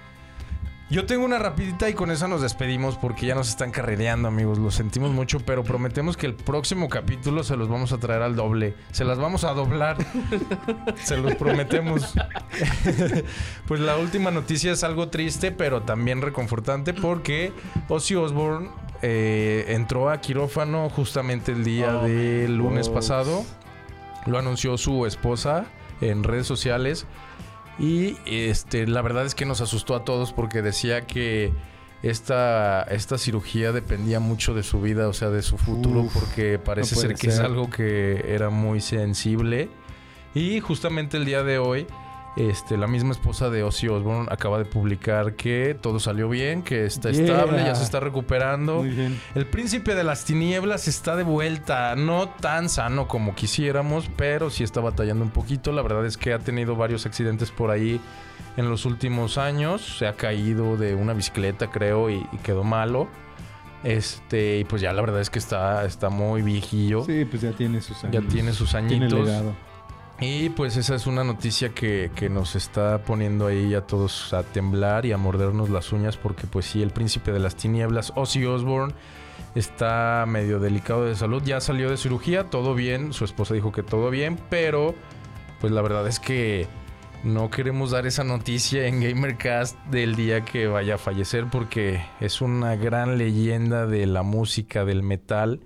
Yo 0.92 1.07
tengo 1.07 1.24
una 1.24 1.38
rapidita 1.38 1.88
y 1.88 1.94
con 1.94 2.11
esa 2.11 2.28
nos 2.28 2.42
despedimos 2.42 2.98
porque 2.98 3.24
ya 3.24 3.35
nos 3.35 3.48
están 3.48 3.70
carrereando, 3.70 4.28
amigos. 4.28 4.59
Lo 4.59 4.70
sentimos 4.70 5.11
mucho, 5.11 5.40
pero 5.40 5.64
prometemos 5.64 6.18
que 6.18 6.26
el 6.26 6.35
próximo 6.35 6.90
capítulo 6.90 7.44
se 7.44 7.57
los 7.57 7.70
vamos 7.70 7.92
a 7.92 7.98
traer 7.98 8.20
al 8.20 8.37
doble. 8.37 8.74
Se 8.90 9.07
las 9.07 9.18
vamos 9.18 9.44
a 9.44 9.55
doblar. 9.55 9.96
se 11.02 11.16
los 11.16 11.35
prometemos. 11.37 12.12
pues 13.66 13.81
la 13.81 13.96
última 13.96 14.31
noticia 14.31 14.70
es 14.70 14.85
algo 14.85 15.09
triste, 15.09 15.50
pero 15.50 15.81
también 15.81 16.20
reconfortante 16.20 16.92
porque 16.92 17.55
Ozzy 17.88 18.16
Osbourne 18.16 18.68
eh, 19.00 19.64
entró 19.68 20.11
a 20.11 20.20
quirófano 20.20 20.90
justamente 20.90 21.52
el 21.52 21.64
día 21.64 22.00
Oh, 22.00 22.05
del 22.05 22.59
lunes 22.59 22.90
pasado. 22.90 23.46
Lo 24.26 24.37
anunció 24.37 24.76
su 24.76 25.07
esposa 25.07 25.64
en 26.02 26.22
redes 26.22 26.46
sociales. 26.46 27.07
Y 27.82 28.16
este, 28.26 28.86
la 28.86 29.02
verdad 29.02 29.26
es 29.26 29.34
que 29.34 29.44
nos 29.44 29.60
asustó 29.60 29.96
a 29.96 30.04
todos 30.04 30.32
porque 30.32 30.62
decía 30.62 31.04
que 31.04 31.52
esta, 32.02 32.82
esta 32.84 33.18
cirugía 33.18 33.72
dependía 33.72 34.20
mucho 34.20 34.54
de 34.54 34.62
su 34.62 34.80
vida, 34.80 35.08
o 35.08 35.12
sea, 35.12 35.30
de 35.30 35.42
su 35.42 35.58
futuro, 35.58 36.02
Uf, 36.02 36.14
porque 36.14 36.60
parece 36.60 36.94
no 36.94 37.00
ser 37.00 37.14
que 37.14 37.26
es 37.26 37.40
algo 37.40 37.68
que 37.70 38.24
era 38.28 38.50
muy 38.50 38.80
sensible. 38.80 39.68
Y 40.32 40.60
justamente 40.60 41.16
el 41.16 41.24
día 41.24 41.42
de 41.42 41.58
hoy, 41.58 41.86
este, 42.36 42.76
la 42.78 42.86
misma 42.86 43.12
esposa 43.12 43.50
de 43.50 43.62
Ozzy 43.62 43.88
Osbourne 43.88 44.26
acaba 44.30 44.58
de 44.58 44.64
publicar 44.64 45.34
que 45.34 45.76
todo 45.80 46.00
salió 46.00 46.28
bien, 46.28 46.62
que 46.62 46.86
está 46.86 47.10
Yeah. 47.10 47.24
estable, 47.24 47.58
ya 47.64 47.74
se 47.74 47.84
está 47.84 48.00
recuperando. 48.00 48.78
Muy 48.78 48.90
bien. 48.90 49.20
El 49.34 49.46
príncipe 49.46 49.94
de 49.94 50.02
las 50.04 50.24
tinieblas 50.24 50.88
está 50.88 51.14
de 51.16 51.24
vuelta, 51.24 51.94
no 51.96 52.28
tan 52.30 52.68
sano 52.70 53.06
como 53.08 53.34
quisiéramos, 53.34 54.08
pero 54.16 54.48
sí 54.50 54.64
está 54.64 54.80
batallando 54.80 55.24
un 55.24 55.30
poquito. 55.30 55.72
La 55.72 55.82
verdad 55.82 56.06
es 56.06 56.16
que 56.16 56.32
ha 56.32 56.38
tenido 56.38 56.74
varios 56.76 57.04
accidentes 57.04 57.50
por 57.50 57.70
ahí 57.70 58.00
en 58.56 58.70
los 58.70 58.86
últimos 58.86 59.36
años. 59.38 59.96
Se 59.98 60.06
ha 60.06 60.14
caído 60.14 60.76
de 60.78 60.94
una 60.94 61.12
bicicleta, 61.12 61.70
creo, 61.70 62.08
y, 62.10 62.26
y 62.32 62.36
quedó 62.42 62.64
malo. 62.64 63.08
Este, 63.84 64.58
y 64.58 64.64
pues 64.64 64.80
ya 64.80 64.92
la 64.92 65.00
verdad 65.02 65.20
es 65.20 65.28
que 65.28 65.38
está, 65.38 65.84
está 65.84 66.08
muy 66.08 66.42
viejillo. 66.42 67.04
Sí, 67.04 67.24
pues 67.24 67.42
ya 67.42 67.50
tiene 67.52 67.80
sus 67.80 68.02
años. 68.04 68.22
Ya 68.22 68.28
tiene 68.30 68.52
sus 68.52 68.70
Tiene 68.70 68.94
añitos. 68.96 69.26
legado. 69.26 69.54
Y 70.22 70.50
pues 70.50 70.76
esa 70.76 70.94
es 70.94 71.08
una 71.08 71.24
noticia 71.24 71.70
que, 71.70 72.12
que 72.14 72.30
nos 72.30 72.54
está 72.54 73.02
poniendo 73.02 73.48
ahí 73.48 73.74
a 73.74 73.80
todos 73.80 74.32
a 74.32 74.44
temblar 74.44 75.04
y 75.04 75.11
a 75.11 75.18
mordernos 75.18 75.68
las 75.68 75.92
uñas 75.92 76.16
porque 76.16 76.46
pues 76.46 76.66
sí, 76.66 76.80
el 76.80 76.90
príncipe 76.90 77.32
de 77.32 77.40
las 77.40 77.56
tinieblas, 77.56 78.12
Ozzy 78.14 78.44
Osbourne, 78.44 78.94
está 79.56 80.24
medio 80.28 80.61
delicado 80.61 81.06
de 81.06 81.16
salud. 81.16 81.42
Ya 81.44 81.61
salió 81.61 81.90
de 81.90 81.96
cirugía, 81.96 82.50
todo 82.50 82.76
bien, 82.76 83.12
su 83.12 83.24
esposa 83.24 83.54
dijo 83.54 83.72
que 83.72 83.82
todo 83.82 84.11
bien, 84.11 84.38
pero 84.48 84.94
pues 85.61 85.72
la 85.72 85.82
verdad 85.82 86.06
es 86.06 86.20
que 86.20 86.68
no 87.24 87.50
queremos 87.50 87.90
dar 87.90 88.06
esa 88.06 88.22
noticia 88.22 88.87
en 88.87 89.00
GamerCast 89.00 89.76
del 89.87 90.14
día 90.14 90.44
que 90.44 90.68
vaya 90.68 90.94
a 90.94 90.98
fallecer 90.98 91.46
porque 91.50 92.00
es 92.20 92.40
una 92.40 92.76
gran 92.76 93.18
leyenda 93.18 93.87
de 93.87 94.06
la 94.06 94.22
música, 94.22 94.85
del 94.85 95.02
metal 95.02 95.58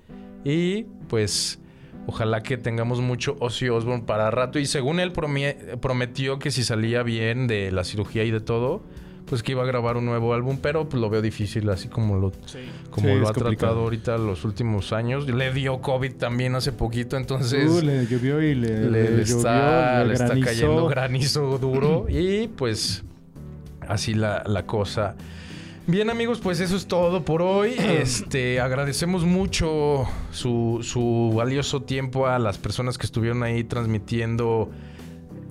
y 0.45 0.85
pues... 1.09 1.61
Ojalá 2.07 2.42
que 2.42 2.57
tengamos 2.57 3.01
mucho 3.01 3.37
Ozzy 3.40 3.69
Osbourne 3.69 4.05
para 4.07 4.31
rato. 4.31 4.59
Y 4.59 4.66
según 4.66 5.01
él 5.01 5.12
promie- 5.12 5.77
prometió 5.81 6.38
que 6.38 6.51
si 6.51 6.62
salía 6.64 7.03
bien 7.03 7.47
de 7.49 7.73
la 7.73 7.83
cirugía 7.85 8.23
y 8.25 8.31
de 8.31 8.40
todo, 8.40 8.83
pues 9.27 9.42
que 9.42 9.53
iba 9.53 9.64
a 9.64 9.66
grabar 9.66 9.97
un 9.97 10.05
nuevo 10.05 10.33
álbum. 10.35 10.59
Pero 10.62 10.88
pues 10.88 11.01
lo 11.01 11.11
veo 11.11 11.21
difícil, 11.21 11.69
así 11.69 11.88
como 11.88 12.16
lo, 12.16 12.31
Sí. 12.47 12.61
como 12.90 13.09
Sí, 13.09 13.14
lo 13.16 13.29
ha 13.29 13.33
complicado. 13.35 13.57
tratado 13.57 13.81
ahorita 13.81 14.19
los 14.19 14.45
últimos 14.45 14.92
años. 14.92 15.29
Le 15.29 15.53
dio 15.53 15.81
COVID 15.81 16.12
también 16.14 16.55
hace 16.55 16.71
poquito, 16.71 17.16
entonces 17.16 17.69
Uh, 17.69 17.81
le 17.85 18.07
llovió 18.07 18.40
y 18.40 18.55
le, 18.55 18.88
le, 18.88 19.11
le 19.11 19.23
está, 19.23 19.99
llovió, 20.05 20.05
le 20.07 20.12
está 20.14 20.40
cayendo 20.40 20.87
granizo 20.87 21.59
duro. 21.59 22.07
y 22.09 22.47
pues 22.47 23.03
así 23.88 24.14
la, 24.14 24.45
la 24.47 24.64
cosa. 24.64 25.16
Bien 25.87 26.11
amigos, 26.11 26.40
pues 26.42 26.59
eso 26.61 26.77
es 26.77 26.87
todo 26.87 27.25
por 27.25 27.42
hoy. 27.42 27.75
Este, 27.79 28.61
agradecemos 28.61 29.25
mucho 29.25 30.05
su, 30.33 30.81
su 30.83 31.33
valioso 31.37 31.83
tiempo 31.83 32.27
a 32.27 32.38
las 32.38 32.59
personas 32.59 32.99
que 32.99 33.07
estuvieron 33.07 33.42
ahí 33.44 33.62
transmitiendo, 33.64 34.70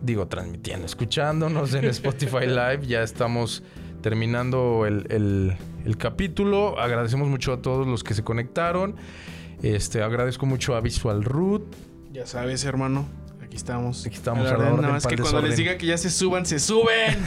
digo 0.02 0.28
transmitiendo, 0.28 0.86
escuchándonos 0.86 1.74
en 1.74 1.86
Spotify 1.86 2.42
Live. 2.48 2.82
Ya 2.88 3.02
estamos 3.02 3.64
terminando 4.02 4.86
el, 4.86 5.06
el- 5.10 5.56
el 5.86 5.98
capítulo. 5.98 6.80
Agradecemos 6.80 7.28
mucho 7.30 7.54
a 7.54 7.62
todos 7.62 7.86
los 7.88 8.04
que 8.04 8.14
se 8.16 8.24
conectaron. 8.24 8.96
Este, 9.62 10.02
agradezco 10.02 10.46
mucho 10.48 10.76
a 10.76 10.82
Visual 10.82 11.24
Root. 11.24 11.64
Ya 12.12 12.26
sabes, 12.26 12.66
hermano. 12.66 13.06
Aquí 13.56 13.60
estamos. 13.60 14.06
Aquí 14.06 14.16
estamos, 14.18 14.44
la 14.44 14.58
más 14.58 15.04
pa'l 15.04 15.16
que 15.16 15.22
cuando 15.22 15.42
les 15.42 15.56
diga 15.56 15.78
que 15.78 15.86
ya 15.86 15.98
se 15.98 16.10
suban, 16.10 16.46
se 16.46 16.60
suben. 16.60 17.18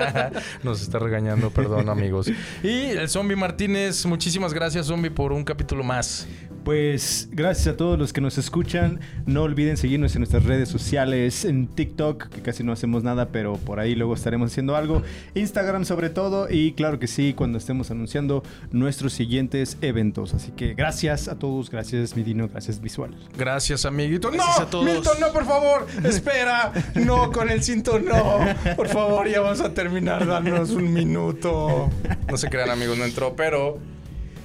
Nos 0.64 0.82
está 0.82 0.98
regañando, 0.98 1.50
perdón 1.50 1.88
amigos. 1.88 2.32
Y 2.64 2.90
el 2.90 3.08
Zombie 3.08 3.36
Martínez, 3.36 4.04
muchísimas 4.04 4.52
gracias 4.52 4.86
Zombie 4.86 5.10
por 5.10 5.32
un 5.32 5.44
capítulo 5.44 5.84
más. 5.84 6.26
Pues 6.68 7.30
gracias 7.32 7.66
a 7.66 7.76
todos 7.78 7.98
los 7.98 8.12
que 8.12 8.20
nos 8.20 8.36
escuchan. 8.36 9.00
No 9.24 9.44
olviden 9.44 9.78
seguirnos 9.78 10.14
en 10.14 10.20
nuestras 10.20 10.44
redes 10.44 10.68
sociales, 10.68 11.46
en 11.46 11.66
TikTok, 11.66 12.28
que 12.28 12.42
casi 12.42 12.62
no 12.62 12.72
hacemos 12.72 13.02
nada, 13.02 13.28
pero 13.28 13.56
por 13.56 13.80
ahí 13.80 13.94
luego 13.94 14.12
estaremos 14.12 14.50
haciendo 14.50 14.76
algo. 14.76 15.02
Instagram 15.34 15.86
sobre 15.86 16.10
todo 16.10 16.46
y 16.50 16.72
claro 16.72 16.98
que 16.98 17.06
sí, 17.06 17.32
cuando 17.32 17.56
estemos 17.56 17.90
anunciando 17.90 18.42
nuestros 18.70 19.14
siguientes 19.14 19.78
eventos. 19.80 20.34
Así 20.34 20.50
que 20.50 20.74
gracias 20.74 21.28
a 21.28 21.38
todos, 21.38 21.70
gracias 21.70 22.14
Midino, 22.14 22.48
gracias 22.48 22.82
Visual. 22.82 23.16
Gracias, 23.38 23.86
amiguito. 23.86 24.30
Gracias 24.30 24.58
no, 24.58 24.64
a 24.66 24.68
todos. 24.68 24.84
Milton, 24.84 25.20
no, 25.20 25.32
por 25.32 25.46
favor. 25.46 25.86
Espera. 26.04 26.70
No, 26.96 27.32
con 27.32 27.48
el 27.48 27.62
cinto, 27.62 27.98
no. 27.98 28.40
Por 28.76 28.88
favor, 28.88 29.26
ya 29.26 29.40
vamos 29.40 29.62
a 29.62 29.72
terminar. 29.72 30.26
Danos 30.26 30.68
un 30.72 30.92
minuto. 30.92 31.88
No 32.28 32.36
se 32.36 32.50
crean, 32.50 32.68
amigos, 32.68 32.98
no 32.98 33.06
entró, 33.06 33.34
pero. 33.34 33.78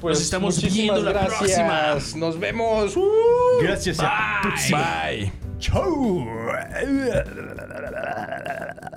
Pues 0.03 0.17
Nos 0.17 0.25
estamos 0.25 0.61
viendo 0.61 1.01
la 1.01 1.13
gracias. 1.13 2.13
Nos 2.13 2.37
vemos. 2.37 2.97
Uh. 2.97 3.61
Gracias 3.61 3.99
próxima. 4.41 5.01
Bye. 5.05 5.31
Chau. 5.59 6.27